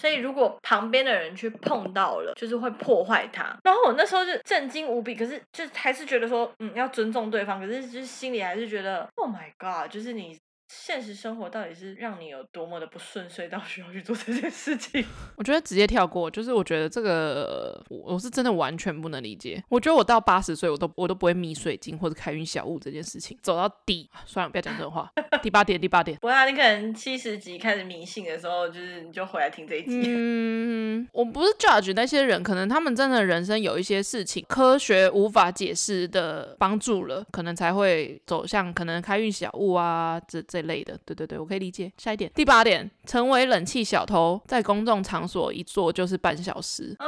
[0.04, 3.58] 所以如果旁边的人去碰到了，就是会破坏它。
[3.64, 7.58] 然后我那时候就震惊无比，可是就还是觉得说，嗯，要尊重对方。
[7.58, 10.38] 可是就是心里还是觉得，Oh my God，就是你
[10.68, 15.06] 现实生活到底是让你有多么的不顺遂到需要去做这件事情？
[15.38, 19.64] 我觉得直接跳过，就是我觉得这个我是真的完全不能理解。
[19.70, 25.12] 我觉得我到八十岁，我都我都不会迷水晶或者开运小物这件事情，走到底算了，不要讲这种话。
[25.44, 26.18] 第八点，第八点。
[26.20, 30.04] 不然你可能七十集开始迷信的时候，就是你就回来听这一集。
[30.08, 41.00] 嗯，我不是 judge 那些人，可能他们真的人生有一些事情科学无法解释的帮助了，可能才会走向可能开运小物啊这这类的。
[41.06, 41.92] 对对对，我可以理解。
[41.98, 46.96] 下一点，第八点，成为冷气小偷，在公众场所一坐就是半小时。
[47.00, 47.08] 呃，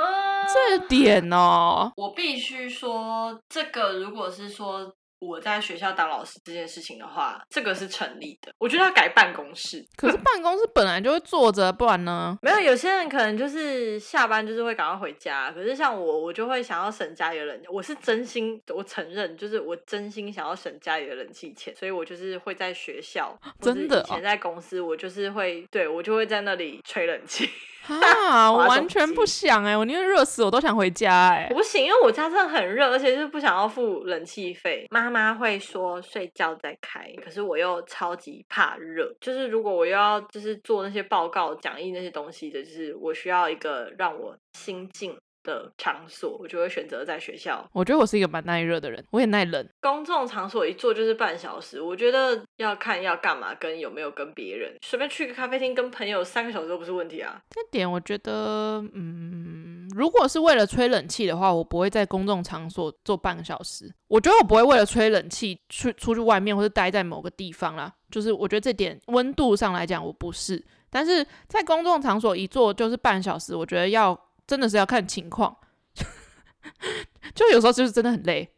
[0.54, 4.94] 这点哦，我必须说，这个如果是说。
[5.20, 8.54] 我在学校当老师这件事情的话，这个是成立的。
[8.58, 12.38] 我觉得要改办公室， 可是办公室本来就会坐着，不然呢？
[12.42, 15.52] 没有，有些人可能就是下班就是会赶快回家。
[15.52, 17.68] 可是像我，我就会想要省家里的冷气。
[17.70, 27.50] 我是真心，我承认，就是我真心想要省家里的冷气钱，所以我就是会在学校，真的，以前在公司，我就是会，对，我就会在那里吹冷气。
[27.88, 34.88] 啊，我完全不想哎、欸，我宁愿热死我都想回家哎、不行，因为我家真的很热，而且是不想要付冷气费。
[34.90, 47.66] 妈妈会说睡觉再开，可是我又超级怕热，就是如果我又要就是做那些报告、讲义那些东西的，就是我需要一个让我心静的场所，我就会选择在学校。
[47.72, 49.66] 我觉得我是一个蛮耐热的人，我也耐冷。
[49.80, 57.40] 公众场所一坐就是半小时，我觉得要看要干嘛，跟有没有跟别人，随便去个咖啡厅跟朋友三个小时都不是问题啊。
[57.50, 63.94] 这点我觉得，嗯，如果是为了吹冷气的话，我不会在公众场所坐半个小时。
[64.08, 67.94] 我觉得我不会为了吹冷气去出去外面或者待在某个地方啦。
[68.10, 74.20] 就是我觉得这点温度上来讲我不是，但是在公众场所一坐就是半小时，我觉得要。
[74.48, 75.56] 真的是要看情况，
[77.34, 78.54] 就有时候就是真的很累。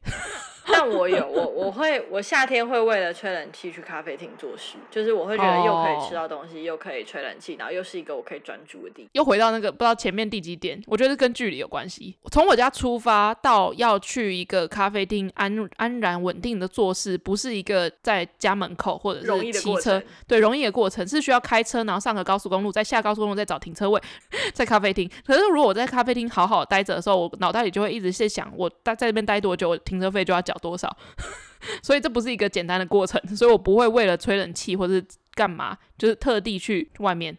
[0.68, 6.66] 但我有我我会我夏天会为了吹冷气去咖啡厅做事，就是我会觉得又可以吃到东西，oh.
[6.66, 9.10] 又可以吹冷气，然后又是一个我可以专注的地方。
[9.14, 12.16] 又回到那个不知道前面第几点，我觉得跟距离有关系。
[12.32, 24.02] 从我家出发到要去一个咖啡厅安安然稳定的做事，不是一个在家门口或者是骑车，对，容易的过程是需要开车，然后上个高速公路，再下高速公路，再找停车位，
[24.54, 25.10] 在咖啡厅。
[25.26, 30.96] 可是如果我在咖啡厅好好待着的时候，我脑袋里就会一直在想，我待在这边待多久，我停车费就要缴多少，
[31.84, 37.38] 所以这不是一个简单的过程，所以我不会为了吹冷气或者是干嘛，就是特地去外面。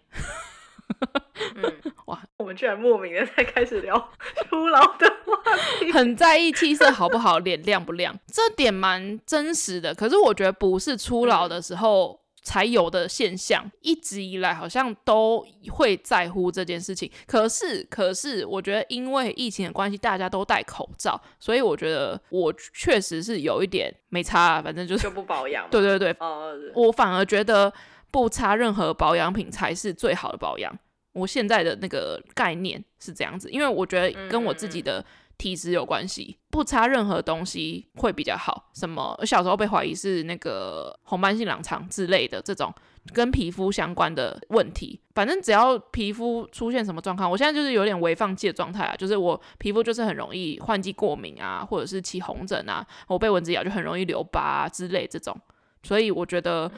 [1.55, 1.73] 嗯，
[2.07, 4.11] 哇，我们居然莫名的在开始聊
[4.49, 9.95] 初老的话题，很在意气色好不好，脸亮不亮，这点蛮真实的。
[9.95, 12.13] 可是我觉得不是初老的时候。
[12.13, 17.11] 嗯才有的现象，一直以来好像都会在乎这件事情。
[17.27, 25.69] 可是，可是，我觉得因为疫情的关系，大家都戴口罩，所以我觉得我确实是有一点没擦啊，反正就是就不保养。
[25.71, 27.73] 对 对对，呃，我反而觉得
[28.11, 30.77] 不擦任何保养品才是最好的保养。
[31.13, 35.05] 我现在的那个概念是这样子，因为我觉得跟我自己的。
[35.39, 38.69] 体质有关系，不擦任何东西会比较好。
[38.75, 39.17] 什么？
[39.19, 42.75] 我小时候被怀疑是那个红斑性狼疮之类的这种
[43.15, 45.01] 跟皮肤相关的问题。
[45.15, 55.37] 反正只要皮肤出现什么状况，我现在就是有点微放弃的状态啊，就是我皮肤就是很容易换季过敏啊，或者是起红疹啊，我被蚊子咬就很容易留疤啊之类这种。
[55.83, 56.71] 所以我觉得，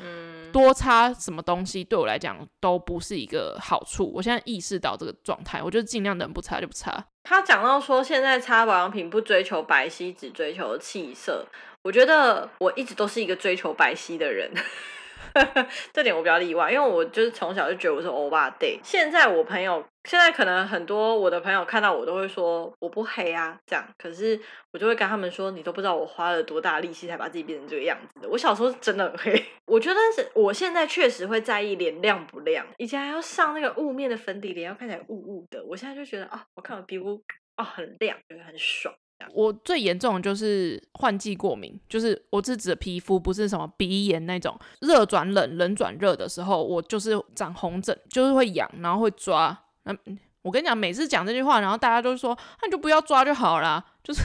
[0.53, 4.11] 多擦什么东西对我来讲都不是一个好处。
[4.15, 7.05] 我现在意识到这个状态，我就尽量能不擦就不擦。
[7.23, 11.47] 他讲到说，现在擦保养品不追求白皙，只追求气色。
[11.83, 14.51] 我觉得我一直都是一个追求白皙的人。
[15.93, 18.81] 这点我比较例外，因为我就是从小就觉得我是欧巴 day。
[18.83, 23.87] 现在我朋友，现在可能很多我的朋友看到我都会说我不黑啊，这样。
[23.99, 24.41] 可是
[24.73, 28.29] 我就会跟他们说，你都不知道我花了多大力气才把自己变成这个样子的。
[28.29, 35.63] 我小时候真的很黑， 我觉得是我现在确实会在意脸亮不亮，以前还要上那个雾面的粉底，脸要看起来雾雾的。
[35.65, 37.23] 我现在就觉得啊，我看我皮肤
[37.57, 38.95] 啊很亮，觉得很爽。
[39.35, 44.59] 我最严重的就是换季过敏，就是我是指的皮肤，不是什么鼻炎那种。
[44.81, 49.67] 热转冷，冷转热的时候，我就是长红疹，就是会痒，然后会抓。
[50.07, 54.23] 嗯，我跟你讲，每次讲这句话，然后大家都说，那你就不要抓就好啦，就是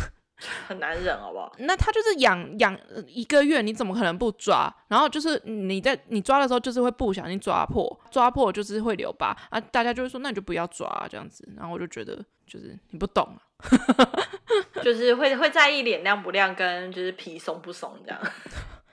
[0.68, 1.52] 很难忍，好不好？
[1.60, 4.74] 那他就是养养一个月，你怎么可能不抓？
[4.88, 9.60] 然后就是你在你抓的时候，就是会不小心抓破，抓破就是会留疤啊。
[9.60, 11.48] 大家就会说，那你就不要抓这样子。
[11.56, 13.38] 然后我就觉得，就是你不懂。
[14.84, 18.22] 就是会会在意脸亮不亮，跟就是皮松不松这样。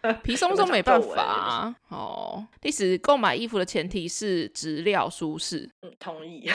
[0.22, 1.76] 皮松松没办法啊。
[1.88, 5.70] 哦，第十，购买衣服的前提是质料舒适。
[5.82, 6.50] 嗯，同意。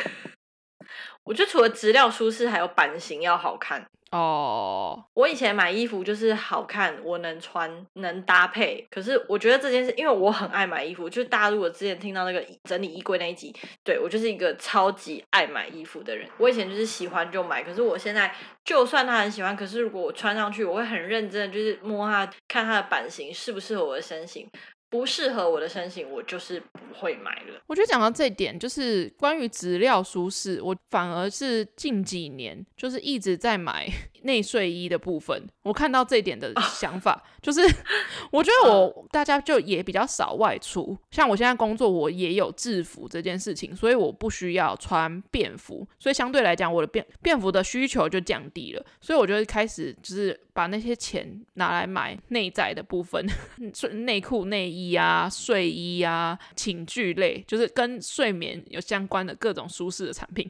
[1.23, 3.85] 我觉得除了质料舒适，还有版型要好看。
[4.11, 8.87] 哦，我以前买衣服就是好看，我能穿，能搭配。
[8.89, 16.25] 可是我觉得这件事，因为我很爱买衣服，就是大家如果之前听到那个整理衣柜那一集，对，我就是一个超级爱买衣服的人。
[16.37, 24.49] 我以前就是喜欢就买，可是我现在就算他很喜欢，可是如果我穿上去，我会很认真的就是摸它，看它的版型适不适合我的身形。
[24.89, 27.61] 不适合我的身形，我就是不会买了。
[27.67, 33.87] 我觉得讲到这一点，就是关于质料舒适，我反而是近几年就是一直在买
[34.23, 35.45] 内睡衣的部分。
[35.63, 37.61] 我看到这一点的 想法，就是
[38.31, 48.85] 我觉得我大家就也比较少外出，像我现在工作，我也有制服这件事情，所以我不需要穿便服，所以相对来讲，我的便便服的需求就降低了。
[49.01, 53.23] 所以我就开始就是把那些钱拿来买内在的部分，
[54.05, 60.49] 内裤、内衣啊、睡衣啊、寝具类，就是跟睡眠有相关的各种舒适的产品。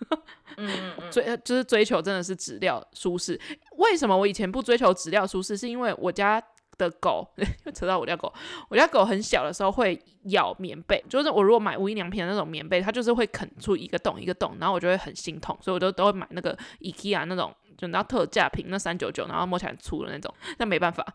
[0.58, 3.40] 嗯，追就是追求真的是质料舒适。
[3.78, 5.56] 为什么我以前不追求质料舒适？
[5.56, 6.42] 是因为我家
[6.76, 7.26] 的狗，
[7.64, 8.30] 又扯到我家狗，
[8.68, 20.32] 我家狗很小的时候会咬棉被，就是我如果买无印良品的那种棉被，它就是会啃出一个洞一个洞，然后我就会很心痛，所以我就都会买那个 IKEA 那种，就拿特价品那三九九，然后摸起来粗的那种。
[20.58, 21.06] 那没办法，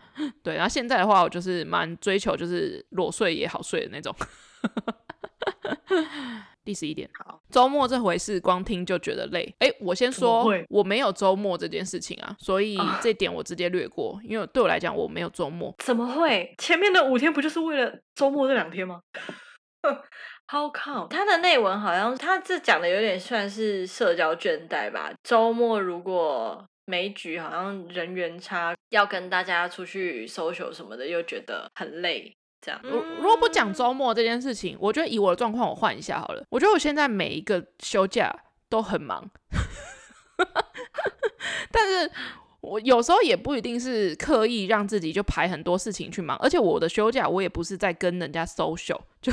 [0.41, 0.55] 对。
[0.55, 4.15] 然后现在的话，我就是蛮追求就是裸睡也好睡的那种。
[6.63, 9.53] 第十一点，好，周末这回事，光听就觉得累。
[9.59, 15.75] 哎，我先说，我没有周末这件事情啊，所以这点我直接略过，因为对我来讲，我没有周末。
[15.77, 16.55] 怎么会？
[16.57, 19.01] 前面的五天不就是为了周末这两天吗
[20.47, 21.07] ？How come？
[21.09, 25.11] 他的内文好像他这讲的有点算是社交倦怠吧。
[25.23, 32.35] 周末如果没局，好像人缘差，要跟大家出去 social 什么的，又觉得很累。
[32.81, 36.43] 如如果不讲周末这件事情，我觉得以我的状况，我换一下好了。
[36.49, 38.35] 我觉得我现在每一个休假
[38.69, 39.29] 都很忙，
[41.71, 42.11] 但是
[42.65, 46.35] 我有时候也不一定是刻意让自己就排很多事情去忙。
[46.37, 49.31] 而且我的休假，我也不是在跟人家 social，就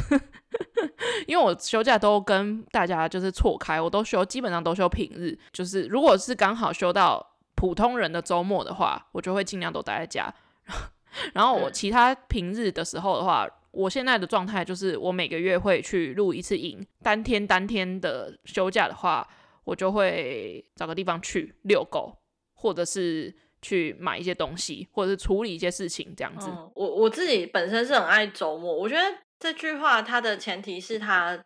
[1.27, 5.39] 因为我休假都跟大家就是错开，我都休，基本上都休平日。
[5.53, 10.33] 就是如果是刚好休到普通人的周末的话，我就会尽量都待在家。
[11.35, 19.27] 然后我其他平日的时候的话，我现在的状态就是我每个月会去录一次营，当天当天的休假的话，
[19.65, 22.17] 我就会找个地方去遛狗，
[22.63, 26.49] 或者是去买一些东西，或者是处理一些事情这样子。
[26.77, 29.03] 我我自己本身是很爱周末，我觉得
[29.41, 31.45] 这句话它的前提是它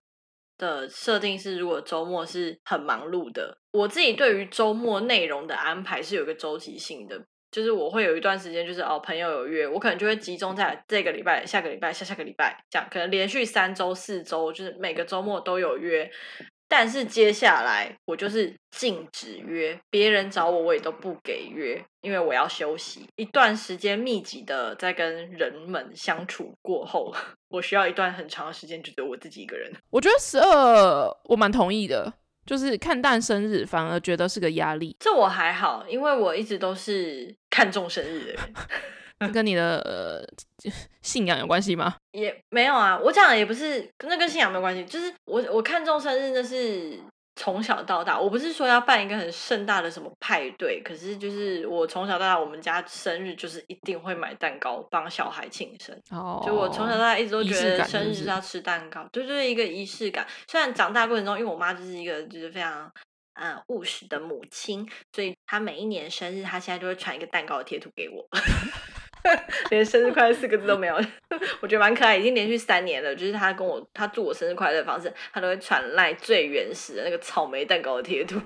[0.58, 7.24] 的设定是，如果周末是很忙碌的，我自己对于周末内容的安排是有个周期性的。
[7.48, 16.10] 就是我会有一段时间，就是哦，朋友有约，我可能就会集中在这个礼拜、下个礼拜、下下个礼拜这样，可能连续三周、四周，就是每个周末都有约。
[16.68, 27.14] 但是接下来我就是禁止约，别人找我我也都不给约，因为我要休息一段时间，密集的在跟人们相处过后，
[27.48, 29.72] 我需要一段很长的时间，就只有我自己一个人。
[29.90, 32.12] 我觉得十二，我蛮同意的。
[32.44, 34.96] 就是看淡生日，反而觉得是个压力。
[35.00, 38.38] 这我还好，因为我一直都是看重生日的人。
[39.32, 40.24] 跟你的、呃、
[41.02, 41.96] 信仰有关系吗？
[42.12, 44.84] 也没有啊，我讲的也不是，那跟信仰没有关系。
[44.84, 46.98] 就是我我看中生日，那是。
[47.38, 55.94] 从小到大，我不是说要办一个很盛大的什么派对，可是就是我从小到大，我们家生日就是一定会买蛋糕帮小孩庆生。
[56.10, 60.26] 哦，就我从小到大一直都觉得生日是要吃蛋糕，对，就是一个仪式感。
[60.48, 62.90] 虽然长大过程中，因为我妈就是一个就是非常
[63.34, 68.26] 嗯务实的母亲，所以她每一年生日，她现在就会传一个蛋糕的贴图给我。
[69.70, 70.94] 连生日快乐四个字都没有，
[71.60, 72.16] 我觉得蛮可爱。
[72.16, 78.40] 已经连续三年了，就是他跟我他祝我生日快乐的方式，他都会传来最原始的那个草莓蛋糕的贴图，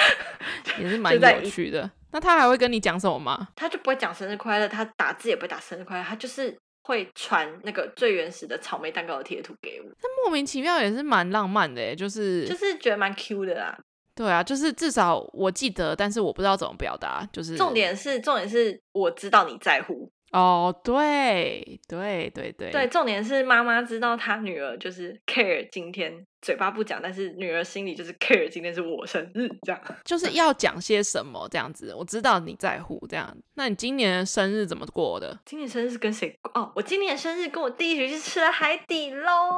[0.78, 1.90] 也是蛮有趣的。
[2.12, 3.48] 那他还会跟你讲什么吗？
[3.56, 9.88] 他就不会讲生日快乐，他打字也不会打生日快乐，他就是会传那个最原始的草莓蛋糕的贴图给我。
[10.00, 13.78] 他莫名其妙也是蛮浪漫的，就是就是觉得蛮 Q 的啦。
[14.16, 17.28] 对啊，就是至少我记得，但是我不知道怎么表达。
[17.32, 20.10] 就是重点是，重点是我知道你在乎。
[20.32, 26.12] 哦，对对对对对，重点是妈妈知道她女儿就是 care 今天。
[26.42, 28.48] 嘴巴不讲，但是女儿心里就是 care。
[28.48, 31.94] 今天是我生日，这样 就是要讲些什么这样子。
[31.94, 33.36] 我知道你在乎这样。
[33.54, 35.38] 那你今年生日怎么过的？
[35.44, 36.52] 今年生日是跟谁过？
[36.54, 39.50] 哦，我今年生日跟我弟一起去吃了海底捞。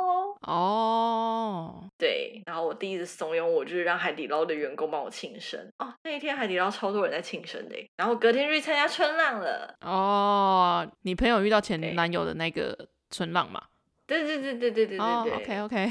[0.43, 5.61] 哦，对，然后我弟一直怂恿我，就是让海底捞的员工帮我庆生。
[5.79, 9.75] 哦，那一天海底捞超多人在庆生的，然后隔天就去参加春浪了。
[9.81, 13.63] 哦，你朋友遇到前男友的那个春浪嘛？
[14.07, 14.99] 对对对对对对对对。
[14.99, 15.91] Oh, OK OK。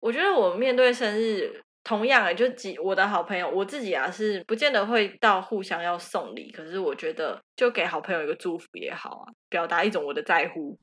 [0.00, 10.78] 我觉得我面对生日同样啊，就几我的好朋友，我自己啊是不见得会到互相要送礼，可是我觉得就给好朋友一个祝福也好啊，表达一种我的在乎，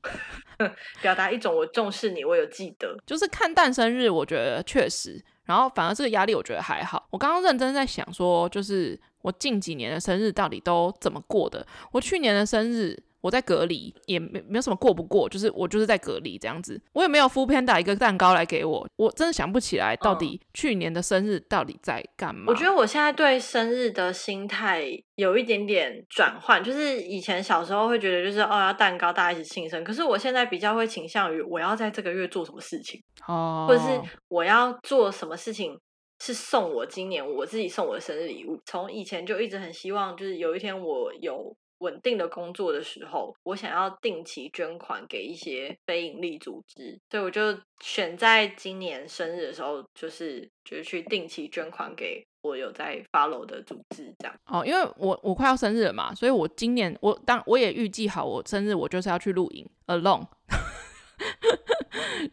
[1.00, 2.96] 表达一种我重视你，我有记得。
[3.06, 7.06] 就是看诞生日，我觉得确实，然后反而这个压力我觉得还好。
[7.10, 11.64] 我刚刚认真在想说，就是我近几年的生日到底都怎么过的？
[11.92, 13.05] 我去年的生日。
[13.20, 22.44] 我在隔离，也没没有什么过不过，就是我就是在隔离这样子，我也没有 foodpanda 一个蛋糕来给我，我真的想不起来到底去年的生日到底在干嘛。
[22.46, 24.86] 我觉得我现在对生日的心态
[25.16, 35.78] 有一点点转换，就是以前小时候会觉得就是哦要蛋糕大家一起庆生，可是我现在比较会倾向于我要在这个月做什么事情，哦，或者是我要做什么事情
[36.20, 38.60] 是送我今年我自己送我的生日礼物。
[38.64, 41.56] 从以前就一直很希望，就是有一天我有。
[41.78, 54.34] 稳定的工作的时候，我想要定期捐款给一些非营利组织，所以我就选在今年生日的时候，就是就是去定期捐款给我有在 follow 的组织，这样。
[54.46, 60.26] 哦，因为我我快要生日了嘛，所以我今年我当我也预计好，我生日我就是要去露营，alone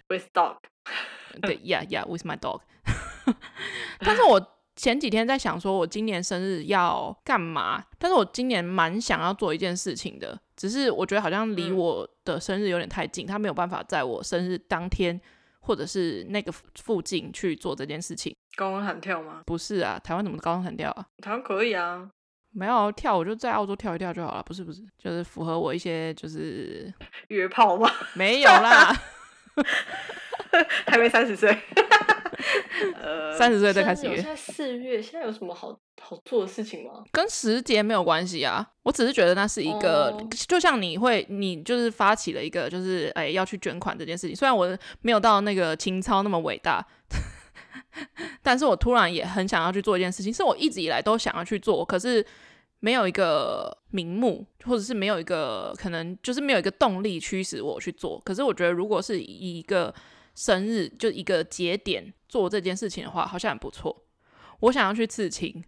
[0.07, 0.57] with dog。
[1.41, 2.61] 对， yeah yeah with my dog。
[3.99, 4.52] 但是我。
[4.75, 7.83] 前几天在想说，我今年生日要干嘛？
[7.99, 15.19] 但是我今年蛮想要做一件事情的，只是我觉得好像离我的生日有点太近，他、嗯、没有办法在我生日当天
[15.59, 16.51] 或者是那个
[16.81, 18.35] 附近去做这件事情。
[18.55, 19.41] 高空弹跳吗？
[19.45, 21.05] 不是啊，台湾怎么高空弹跳啊？
[21.21, 22.09] 台湾可以啊，
[22.51, 24.43] 没有跳，我就在澳洲跳一跳就好了。
[24.43, 26.91] 不是不是，就是符合我一些就是
[27.27, 27.89] 约炮吗？
[28.15, 28.91] 没有啦，
[30.87, 31.55] 还没三十岁。
[33.01, 34.15] 呃，三十岁再开始约。
[34.15, 37.03] 现在四月，现在有什么好好做的事情吗？
[37.11, 40.21] 跟时节没有关系啊，我只是觉得那是一个，oh.
[40.47, 44.35] 就像你会，你就是发起了一个，就是哎要去捐款这件事情。
[44.35, 46.85] 虽然我没有到那个情操那么伟大，
[48.41, 52.25] 但是我突然也很想要去做一件事情，是我一直以来都想要去做，可是
[52.79, 58.21] 没有一个名目，或者是没有一个可能，就是没有一个动力驱使我去做。
[58.25, 59.93] 可是我觉得，如果是以一个
[60.35, 64.07] 生日就一个节点做这件事情的话，好像很不错。
[64.61, 65.63] 我想要去刺青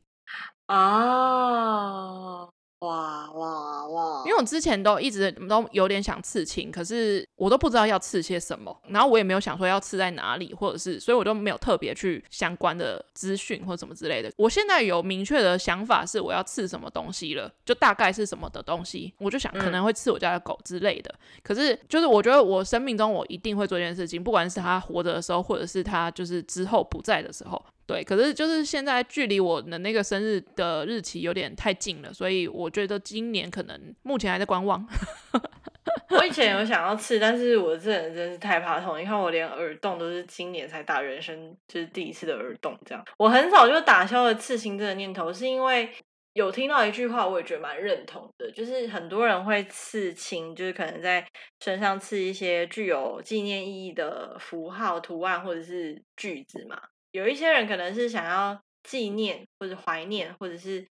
[0.66, 2.50] 啊。
[2.86, 4.24] 哇哇哇！
[4.26, 14.32] 因为我之前都一直都有点想刺青，可是我都不知道要刺些什么，然后我也没有想说要刺在哪里，或者是，所以我都没有特别去相关的资讯或者什么之类的。
[14.38, 21.14] 我现在有明确的想法是我要刺什么东西了，就大概是什么的东西，我就想可能会刺我家的狗之类的。
[21.14, 27.64] 嗯、可是就是我觉得我生命中我一定会做一件事情，不管是他活着的时候，或者是他就是之后不在的时候。
[27.88, 34.88] 对，可是就是现在距离我的那个生日的日期有点太近了，所以我觉得今年可能目前还在观望。
[36.10, 39.00] 我以前有想要刺，但是我这人真是太怕痛。
[39.00, 45.90] 你看我连耳洞都是今年才打人生就是第一次的耳洞，这样我很早就打消了刺青这个念头，是因为
[46.34, 51.24] 有听到一句话，我也觉得蛮认同的，就是很多人会刺青，就是可能在
[51.64, 56.82] 身上刺一些具有纪念意义的符号、图案或者是句子嘛。
[57.16, 60.86] 有一些人可能是想要纪念或者怀念，或者是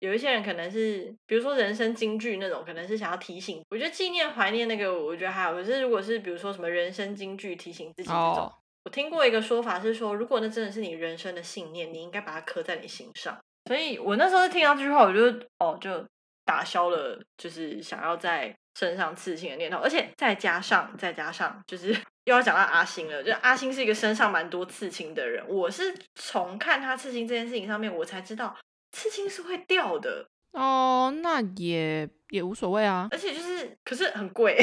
[0.00, 3.64] 有一些人可能是，比如说人生金句那种，可能是想要提醒。
[3.70, 5.54] 我觉得纪念怀念那个，我觉得还好。
[5.54, 8.52] 可是如果是比如说什么人生金句提醒自己这种，oh.
[8.84, 13.38] 我听过一个说法是说，如果那真的是你人生的信念，你应该把它刻在你心上。
[13.66, 16.06] 所以我那时候听到这句话，我就哦就
[16.44, 21.96] 打消了，就是想要在身上刺青的念头，而且再加上再加上就是。
[22.24, 25.44] 又要讲到阿星了，就阿星是一个身上蛮多刺青的人。
[25.48, 28.56] 我是从看他刺青这件事情上面，我才知道
[28.92, 31.12] 刺青是会掉的哦。
[31.20, 34.56] 那也也无所谓啊，而且就是可是很贵，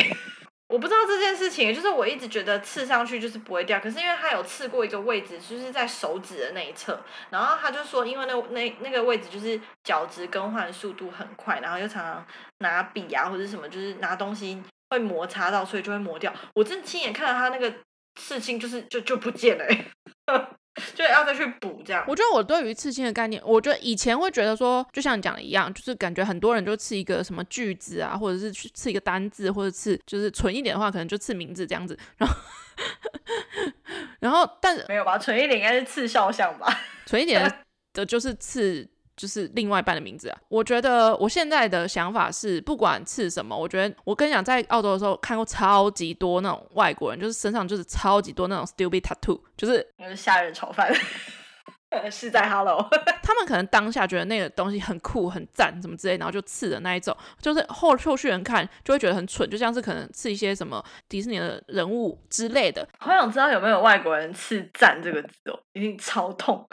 [0.70, 1.74] 我不知道这件事情。
[1.76, 6.98] 就是我一直觉得刺上去就是不会掉，可是因为他有刺过一个位置，就是在手指的那一侧，
[7.32, 12.26] 然后他就说，因为那那那个位置就是角质更换速度很快，然后又常常
[12.60, 14.64] 拿笔啊或者什么，就是拿东西。
[14.92, 16.34] 会摩擦到，所以就会磨掉。
[16.56, 17.72] 我真亲眼看到他那个
[18.16, 19.64] 刺青，就是就就不见了，
[20.96, 22.04] 就要再去补这样。
[22.08, 31.98] 我觉得我对于刺青的概念，我觉得以前会觉得说，就像你讲的一样，就是感觉很多人就刺一个什么句子啊，或者是去刺一个单字，或者刺就是纯一点的话，可能就刺名字这样子。
[32.18, 32.36] 然后，
[34.20, 35.18] 然后但是没有吧？
[35.18, 36.68] 纯一点应该是刺肖像吧？
[37.06, 37.42] 纯一点
[37.94, 38.88] 的 就是刺。
[39.20, 40.38] 就是另外一半的名字啊！
[40.48, 50.90] 我觉得我现在的想法是，不管刺什么，我觉得我跟你讲，在澳洲的时候看过超级多那种外国人，就是身上就是超级多那种 stupid tattoo，就是那是夏日炒饭。
[52.12, 52.88] 是在 Hello，
[53.24, 62.88] 他们可能当下觉得那个东西很酷、很赞，什么之类，然后就刺的那一种，就是后后续人看就会觉得很蠢，就像是可能刺一些什么迪士尼的人物之类的。
[63.00, 66.64] 好想知道有没有外国人刺“赞”这个字哦，一定超痛。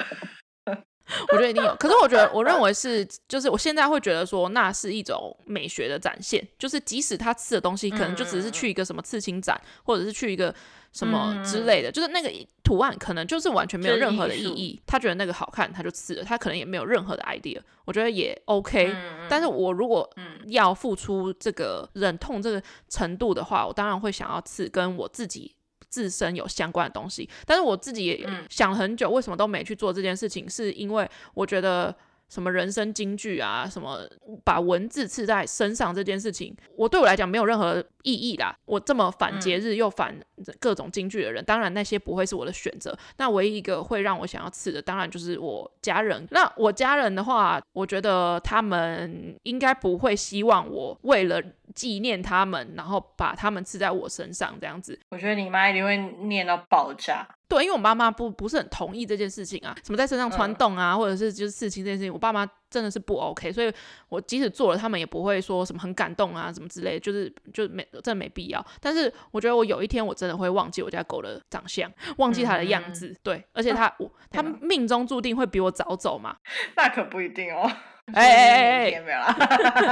[1.32, 10.54] 我觉得一定有，可是我觉得，我认为是，就是我现在会觉得说，那是一种美学的展现，就是即使他刺的东西，可能就只是去一个什么刺青展，或者是去一个。
[10.92, 12.32] 什么之类的，就是那个
[12.64, 14.80] 图案可能就是完全没有任何的意义。
[14.86, 16.24] 他觉得那个好看，他就刺了。
[16.24, 17.61] 他可能也没有任何的 idea。
[17.84, 18.96] 我觉得也 OK。
[19.28, 20.09] 但是我如果
[20.46, 25.54] 要付出这个忍痛这个程度的话，我当然会想要刺跟我自己
[25.97, 27.26] 自身有相关的东西。
[27.47, 31.94] 但是我自己也想很久，为什么都没去做这件事情，是因为我觉得。
[32.28, 34.01] 什么人生金句啊，什么
[34.42, 38.53] 把文字刺在身上这件事情，我对我来讲没有任何意义啦。
[38.64, 40.12] 我这么反节日又反
[40.59, 42.99] 各种金句的人，当然那些不会是我的选择。
[43.18, 46.26] 那唯一一个会让我想要刺的，当然就是我家人。
[46.32, 51.40] 那我家人的话，我觉得他们应该不会希望我为了
[51.77, 54.99] 纪念他们，然后把他们刺在我身上这样子。
[55.11, 57.24] 我觉得你妈一定会念到爆炸。
[57.49, 63.72] 对，因为我妈妈不不是很同意这件事情啊，什么在身上穿洞啊，嗯、或者是就是刺青这件事情，我爸妈真的是不 OK，所以
[64.09, 68.66] 我即使做了，他们也不会说什么很感动啊，什么之类，就是就没真的没必要。
[68.81, 76.37] 但是我觉得我有一天我真的会忘记我家狗的长相，忘记它的样子，嗯、对，而且它我它命中注定会比我早走嘛，
[76.74, 77.70] 那可不一定哦。
[78.12, 79.36] 哎哎哎哎， 没有啦，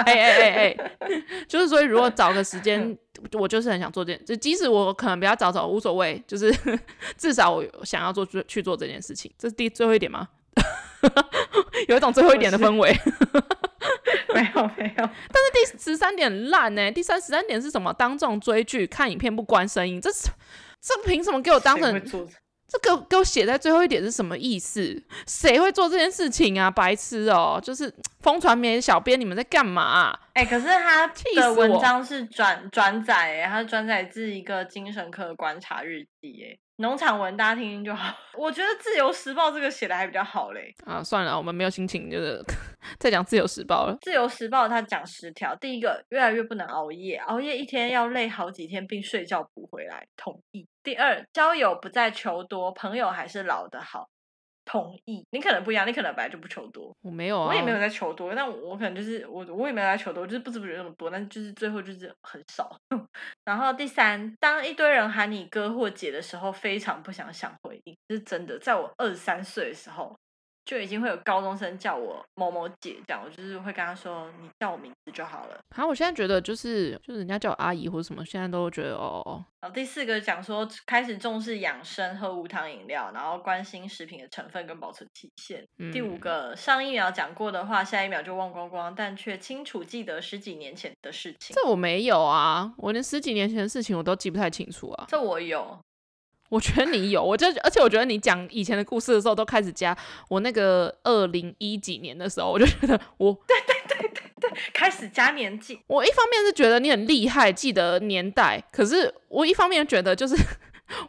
[0.06, 0.92] 哎哎哎哎，
[1.48, 2.96] 就是所以如果找个时间，
[3.32, 6.54] 我就是很想做这件，就即使我可能比较早走无所谓，就是
[7.18, 9.32] 至少我想要做去做这件事情。
[9.38, 10.28] 这是第最后一点吗？
[11.88, 12.96] 有一种最后一点的氛围。
[14.34, 16.90] 没有没有，但是第十三点烂呢？
[16.90, 17.92] 第三十三点是什么？
[17.92, 20.28] 当众追剧看影片不关声音，这是
[20.80, 22.02] 这凭什么给我当成？
[22.82, 25.00] 这个给我写在最后一点是什么意思？
[25.26, 26.70] 谁会做这件事情啊？
[26.70, 27.60] 白痴哦！
[27.62, 30.20] 就是疯传媒小编，你们在干嘛啊？
[30.32, 31.06] 哎、欸，可是他
[31.36, 36.58] 的文章是转转载，哎，他转载自一个精神科的观察日记，哎。
[36.76, 40.74] 农场文大家听听就好， 我觉得《自由时报》这个写的还比较好嘞。
[40.84, 42.42] 啊，算了，我们没有心情，就是
[42.98, 43.94] 再讲《自由时报》了。
[44.00, 50.66] 《自由时报》它讲十条，第一个，越来越不能熬夜，熬夜一天要累好几天，并睡觉补回来，同意。
[50.82, 54.08] 第二，交友不再求多，朋友还是老的好。
[54.64, 62.76] 同意，你可能不一样，你可能本来就不求多，我没有啊，我也没有在求多，但我可能就是我，我也没有在求多，就是不知不觉那么多，但就是最后就是很少。
[63.44, 68.58] 然后第三，当一堆人喊你哥或姐的时候，非常不想想回应，这是真的。
[68.58, 70.16] 在我二十三岁的时候。
[70.64, 75.58] 就已经会有高中生叫我某某姐，这样我就是会跟他说，你叫我名字就好了。
[75.76, 79.44] 好，我现在觉得就是就是人家叫我阿姨或者什么，现在都觉得哦哦。
[79.60, 85.64] 然后第四个讲说开始重视养生，喝无糖饮料，然后关心食品的成分跟保存期限。
[85.78, 91.54] 嗯、第五个上一秒讲过的话，下一秒就忘光光，但却清楚记得十几年前的事情。
[91.54, 95.04] 这我没有啊，我连十几年前的事情我都记不太清楚啊。
[95.08, 95.78] 这我有。
[96.55, 99.96] 我觉得你有，我就而且我觉得你讲以前的故事的时候，都开始加
[100.28, 105.80] 我那个二零一几年的时候，我就觉得我 对对对对对，开始加年纪。
[105.88, 110.36] 我一方面是觉得你很厉害，记得年代，可是我一方面觉得就是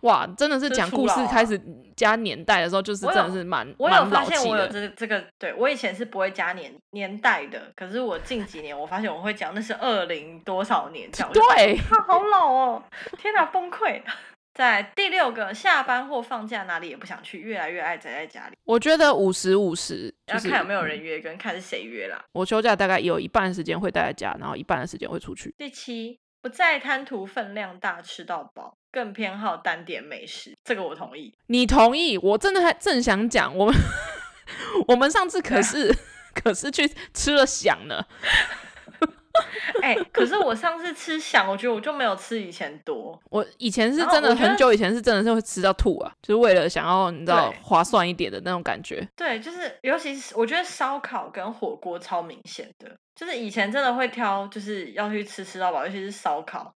[0.01, 1.61] 哇，真的是讲故事开始
[1.95, 12.83] 加年代的时候，就是真的是蛮我有发现我有这这个，对我以前是不会加年年代的，可是我近几年我发现我会讲那是二零多少年这样，对，他好老哦，
[13.19, 14.01] 天哪，崩溃。
[14.55, 18.55] 在第六个，下班或放假哪里也不想去，越来越爱宅在家里。
[18.63, 22.23] 我觉得五十五十，要看有没有人约，跟看是谁约啦。
[22.31, 25.53] 我休假大概有一半的时间会待在家，然后一半的时间会出去。
[25.57, 30.55] 第七，不再贪图分量大吃到饱，更偏好单点美食。
[30.63, 31.37] 这个我同意。
[31.47, 32.17] 你同意？
[32.17, 33.75] 我真的还正想讲，我们
[34.87, 35.93] 我们上次可是
[36.33, 38.05] 可是去吃了饗呢。
[39.81, 43.19] 哎、欸，可是我上次吃翔，我觉得我就没有吃以前多。
[43.29, 49.07] 我以前是真的很久以前是真的是会吃到吐啊，就是为了想要你知道划算一点的那种感觉。
[49.15, 56.73] 对，就是尤其是我觉得烧烤跟火锅超明显的，就是以前真的会挑，就是要去吃吃到饱，尤其是烧烤。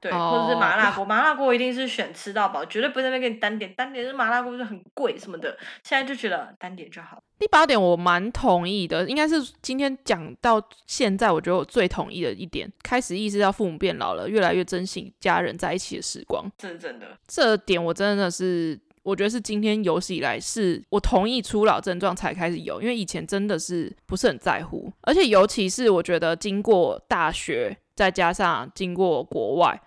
[0.00, 5.58] 对，或者是麻辣锅，麻辣锅一定是选吃到饱，绝对不会在那边给你单点，单点是麻辣锅就很贵什么的。
[5.82, 7.20] 现在就觉得单点就好。
[7.36, 16.48] 第八点我蛮同意的，应该是今天讲到现在，我觉得我最同意的一点，开始意识到父母变老了，越来越珍惜家人在一起的时光。
[16.56, 29.80] 这是真的，这点我真的是，我觉得是今天有史以来是我同意初老症状才开始有，因为以前真的是不是很在乎，而且尤其是我觉得经过大学，再加上经过国外。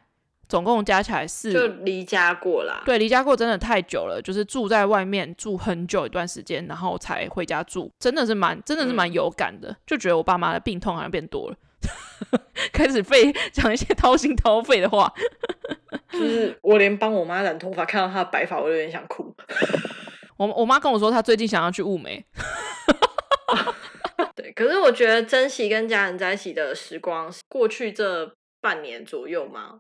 [0.52, 2.84] 总共加起来是就离家过啦。
[2.86, 11.56] 对，离家过真的太久了，就是住在外面住很久一段时间，然后才回家住，真的是蛮真的是蛮有感的，嗯、就觉得我爸妈的病痛好像变多了，
[12.74, 15.14] 开始费讲一些掏心掏肺的话，
[16.12, 19.34] 就是我连帮我妈染头发，看到她的白发，我有点想哭。
[20.36, 22.26] 我我妈跟我说，她最近想要去雾眉。
[24.36, 29.80] 对，可是我觉得珍惜跟家人在一起的时光，过去这半年左右嘛，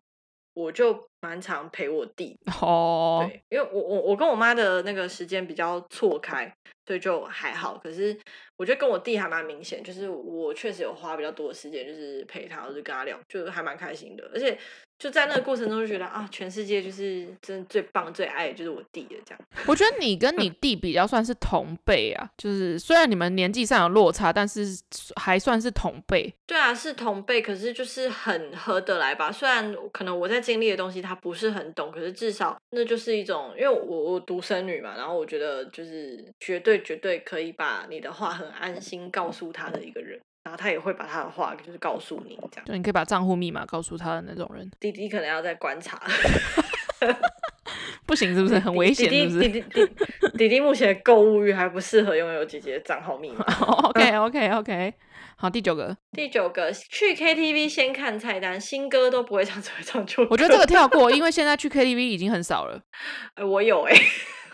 [0.54, 2.38] 我就蛮常陪我弟。
[2.62, 3.30] 哦，oh.
[3.30, 6.54] 对，因为我我我跟我妈的那个时间比较错开，
[6.86, 7.80] 所以就还好。
[7.84, 8.18] 可是
[8.58, 14.58] 我觉得跟我弟还蛮明显，就是我确实有花比较多的时间，就是陪他，或者跟他聊，就是还蛮开心的，而且。
[15.02, 19.40] 就在那个过程中就觉得啊，全世界就是真的最棒、最爱的就是我弟了这样。
[19.66, 24.64] 我觉得你跟你弟比较算是同辈啊，就是虽然你们年纪上有落差，但是
[25.16, 26.32] 还算是同辈。
[26.46, 29.32] 对啊，是同辈，可是就是很合得来吧。
[29.32, 40.11] 虽然可能我在经历的东西他不是很懂，可是至少那就是一种，因为我我独生女嘛，然后我觉得就是绝对绝对可以把你的话很安心告诉他的一个人。
[40.44, 42.66] 然后他也会把他的话就是告诉你，这样。
[42.66, 44.70] 就你可以把账户密码告诉他的那种人。
[44.80, 46.02] 弟弟可能要再观察，
[48.08, 49.08] 不行是不是很危险？
[49.12, 49.40] 是不是？
[49.42, 53.46] 弟弟弟弟弟弟目前购物欲还不适合拥有姐姐的账号密码。
[53.86, 54.94] OK OK OK，
[55.36, 55.96] 好，第九个。
[56.12, 60.30] 第九个，去 KTV 先看菜单，新歌都不会唱，只会唱旧歌。
[60.32, 62.82] 我觉得这个跳过，因为现在去 KTV 已经很少了。
[63.36, 63.94] 哎， 我有哎、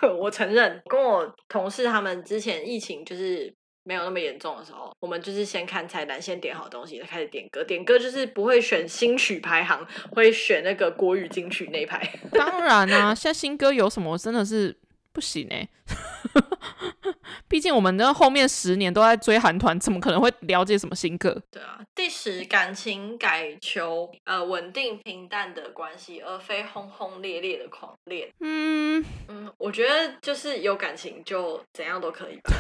[0.02, 3.56] 欸，我承认，跟我同事他们之前疫情就是。
[3.88, 7.64] 没有那么严重的时候，我们就是先看菜单，先点好东西，再开始点歌。
[7.64, 12.06] 点歌就是不会选新曲排行，会选那个国语金曲那一排。
[12.34, 14.76] 当然啊，现在新歌有什么真的是
[15.18, 15.68] 不行哎。
[17.48, 21.42] 毕竟我们的后面十年都在追韩团，怎么可能会了解什么新歌？
[21.50, 28.30] 对啊，第十，感情改求呃稳定平淡的关系，而非轰轰烈烈的狂恋。
[28.42, 32.54] 嗯嗯，我觉得就是有感情就怎样都可以吧。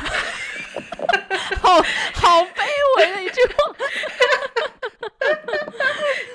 [1.61, 2.65] 好好卑
[2.97, 3.53] 微的一句话。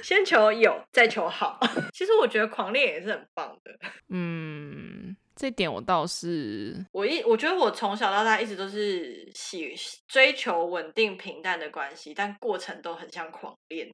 [0.05, 1.59] 先求有，再求好。
[1.93, 3.73] 其实我觉得狂恋也是很棒的。
[4.11, 5.12] 嗯。
[5.35, 9.74] 这点我倒是，我一我觉得我从小到大一直都是喜
[10.07, 13.89] 追求稳定平淡的关系，但过程都很像狂恋。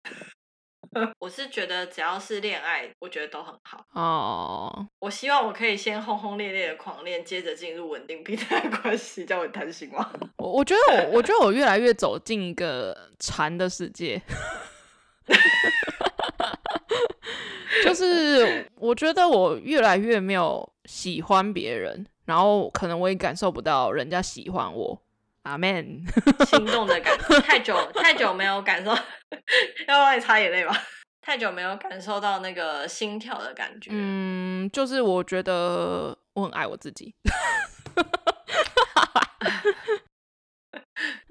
[1.19, 4.89] 我是觉得只要是恋爱，我觉得都很好哦。
[5.01, 10.11] 我希望我可以先轰轰烈烈的狂恋，接着进入稳定平淡的关系，这样会贪心吗？
[10.39, 10.81] 我我觉得
[11.11, 14.23] 我我觉得我越来越走进一个禅的世界。
[17.85, 25.03] 就是我觉得我越来越没有喜欢别人，然后可能我也感受不到人家喜欢我。
[25.43, 26.03] 阿门。
[26.49, 28.91] 心动的感觉太久太久没有感受，
[29.87, 30.75] 要帮你擦眼泪吧？
[31.21, 33.91] 太久没有感受到那个心跳的感觉。
[33.93, 37.15] 嗯，就是我觉得我很爱我自己。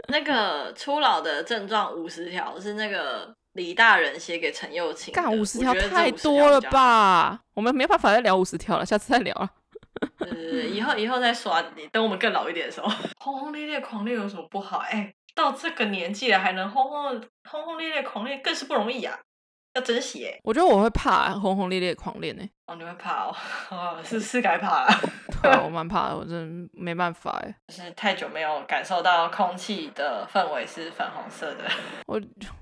[0.09, 3.35] 那个初老的症状五十条是那个。
[3.57, 7.41] 李大人写给陈幼卿，干五十条太多了吧？
[7.55, 9.49] 我们没办法再聊五十条了，下次再聊了。
[10.19, 12.87] 对对对，以后以后再刷你，等我们更老一点的时候，
[13.17, 14.77] 轰轰烈烈狂烈有什么不好？
[14.77, 19.17] 哎、欸，到这个年纪了还能轰轰轰轰烈烈狂烈，更是不容易啊！
[19.77, 20.39] 要珍惜哎。
[20.43, 22.49] 我觉得我会怕轰轰烈烈狂恋哎。
[22.65, 23.35] 哦，你会怕哦？
[23.71, 25.01] 哦，是是该怕啊。
[25.41, 27.55] 对啊，我 蛮怕的，我真的没办法哎。
[27.67, 31.63] 就是太久没有感受到空气的氛围是粉红色的。
[32.07, 32.19] 我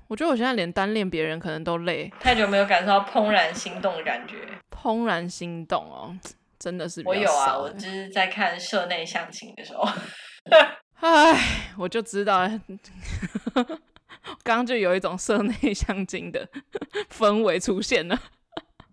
[0.08, 2.12] 我觉得我现在连单恋别人可能都累。
[2.20, 4.36] 太久没有感受到怦然心动的感觉。
[4.70, 6.14] 怦然心动哦，
[6.58, 7.02] 真的是。
[7.04, 9.88] 我有啊，我就是在看社内相亲的时候。
[11.00, 11.36] 唉，
[11.76, 12.48] 我就知道，
[14.42, 16.48] 刚刚就有一种社内相亲的
[17.12, 18.18] 氛围出现了。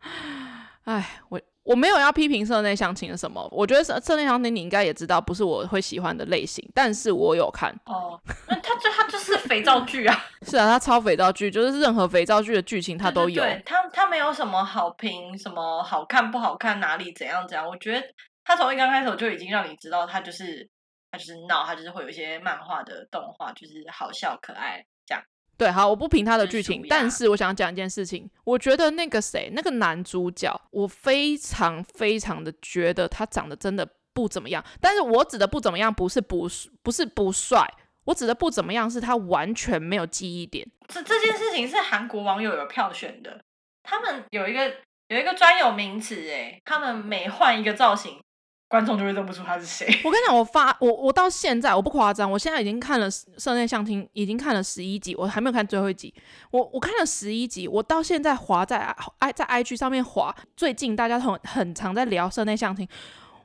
[0.86, 8.20] 哎，我我没有要批评社内相亲的什么，我觉得社社内相亲你应该也知道，不是我会喜欢的类型，但是我有看哦。
[8.50, 10.26] 那他就他就是肥皂剧啊。
[10.42, 13.42] 是啊，他超肥皂剧，就是任何肥皂剧的剧情他都有。
[13.42, 17.66] 对，对，他他没有什么好评，什么好看不好看，哪里怎样怎样。
[17.66, 18.06] 我觉得
[18.44, 20.70] 他从一刚开始就已经让你知道，他就是
[21.12, 25.24] 他就是闹，他就是会有一些漫画的动画，就是好笑可爱这样。
[25.56, 34.64] 对，好，我不评他的剧情，但是我想讲一件事情，我觉得那个谁，那个男主角，我非常非常的觉得他长得真的不怎么样。
[34.82, 36.50] 但是我指的不怎么样，不是不
[36.82, 37.66] 不是不帅，
[38.06, 40.68] 我指的不怎么样是他完全没有记忆点。
[40.88, 43.40] 这这件事情是韩国网友有票选的，
[43.84, 44.74] 他们有一个
[45.08, 48.20] 有一个专有名词，诶，他们每换一个造型，
[48.68, 49.86] 观众就会认不出他是谁。
[50.04, 56.12] 我跟你讲，我发我我到现在我不夸张，我现在已经看了社内相亲，已经看了十一集，我还没有看最后一集。
[56.50, 58.78] 我我看了十一集，我到现在滑在
[59.20, 62.88] i 在 IG 上面滑，最近大家很很常在聊社内相亲，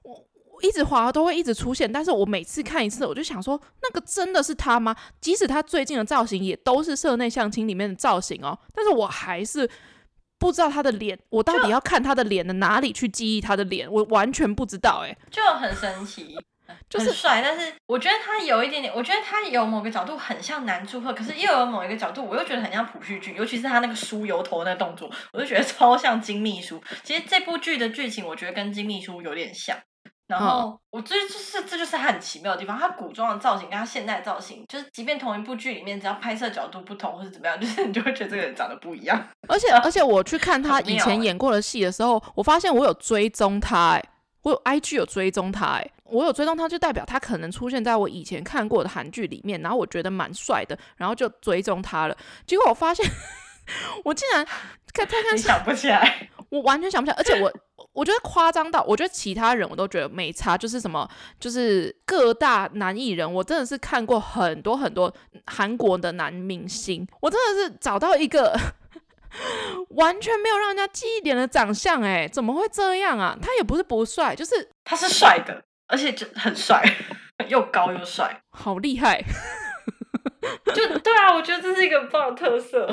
[0.03, 4.97] 我一直滑都会一直出现，但是我每次看一次，我就想说，那个真的是他吗？
[5.21, 9.69] 即使他最近的造型也都是社内相亲里面的造型哦，但是我还是。
[10.39, 13.91] 不知道他的脸，我到底要看他的脸的哪里去记忆他的脸？
[13.91, 16.39] 我完全不知道、欸，哎，就很神奇，
[16.89, 17.43] 就是帅。
[17.43, 26.83] 但是我觉得他有一点点，我觉得他有某个角度很像南柱赫，可是又有某一个角度，我又觉得很像朴叙俊，尤其是他那个梳油头那个动作，我就觉得超像金秘书。
[27.03, 29.77] 其实这部剧的剧情，我觉得跟金秘书有点像。
[30.29, 39.27] 然后我觉得就是这就是他很奇妙的地方，他古装的造型跟他现代造型，就是即便同一部剧里面，只要拍摄角度不同或者怎么样，就是你就会觉得这个人长得不一样。
[39.49, 44.09] 而且而且我去看他以前演过的戏的时候，我发现我有追踪他，欸，
[44.43, 52.15] 我有 IG 有追踪他，欸，我有追踪他，就代表他可能出现在我以前看过的韩剧里面，然后我觉得蛮帅的，然后就追踪他了。
[52.47, 53.05] 结果我发现，
[54.05, 54.45] 我竟然
[54.93, 57.53] 看再看，你想不起来，我完全想不起来，而且我。
[57.93, 61.09] 我觉得夸张到，我觉得其他人我都觉得没差，就是什么，
[61.41, 65.13] 就是各大男艺人，我真的是看过很多很多
[65.47, 68.57] 韩国的男明星，我真的是找到一个
[69.97, 73.37] 完全没有让人家记忆点的长相，哎，怎么会这样啊？
[73.41, 76.85] 他也不是不帅，就是他是帅的，而且就很帅，
[77.49, 79.25] 又高又帅，好厉害，
[80.73, 82.89] 就对啊，我觉得这是一个很棒的特色。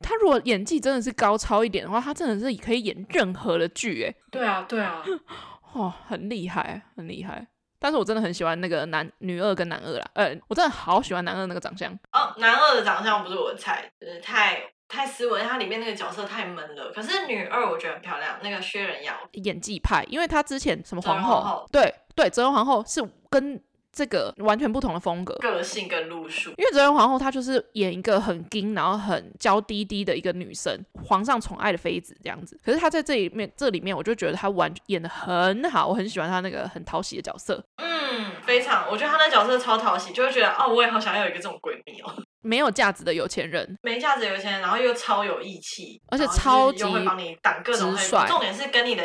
[0.00, 5.02] 他如果演技真的是高超一点的话，他真的是可以演任何的剧，哎，对啊，对啊，
[5.72, 7.46] 哦，很厉害，很厉害。
[7.78, 11.92] 但是我真的很喜欢那个男女二跟男二啦，呃，我真的好喜欢男二那个长相。
[12.12, 16.90] 哦，男二的长相不是我的菜，就是太太斯文，他里面那个角色太闷了。
[16.92, 23.62] 可是女二我觉得很漂亮，那个薛仁瑶演技派，因为她之前什么皇后，皇后对对，哲仁皇后是跟。
[23.96, 26.50] 这个完全不同的风格，个性跟路数。
[26.50, 32.60] 因为哲仁皇后她就是演一个很矜，然后很娇滴滴的一个女生，皇上宠爱的妃子这样子。
[32.62, 37.64] 可是她在这里面，这里面我就觉得她完演的很好，我很喜欢她那个很讨喜的角色。
[37.76, 42.22] 嗯，非常，我觉得她那角色超讨喜，就会觉得哦，我也好想要有一个这种闺蜜哦。
[42.42, 48.26] 没有价值的有钱人，没价值的有钱人，然后又超有义气，而且超级又会帮你挡各种黑。
[48.28, 49.02] 重点是跟你的。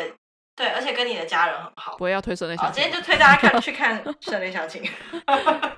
[0.62, 1.96] 对，而且跟你的家人很好。
[1.96, 2.80] 不会要推室内相亲。
[2.80, 4.80] 今天就推大家看 去看室内相亲。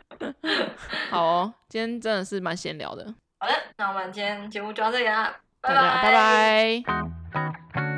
[1.09, 3.03] 好哦，今天真的是蛮闲聊的。
[3.41, 7.94] 好的，那我们今天节目就到这里啦，拜拜拜拜。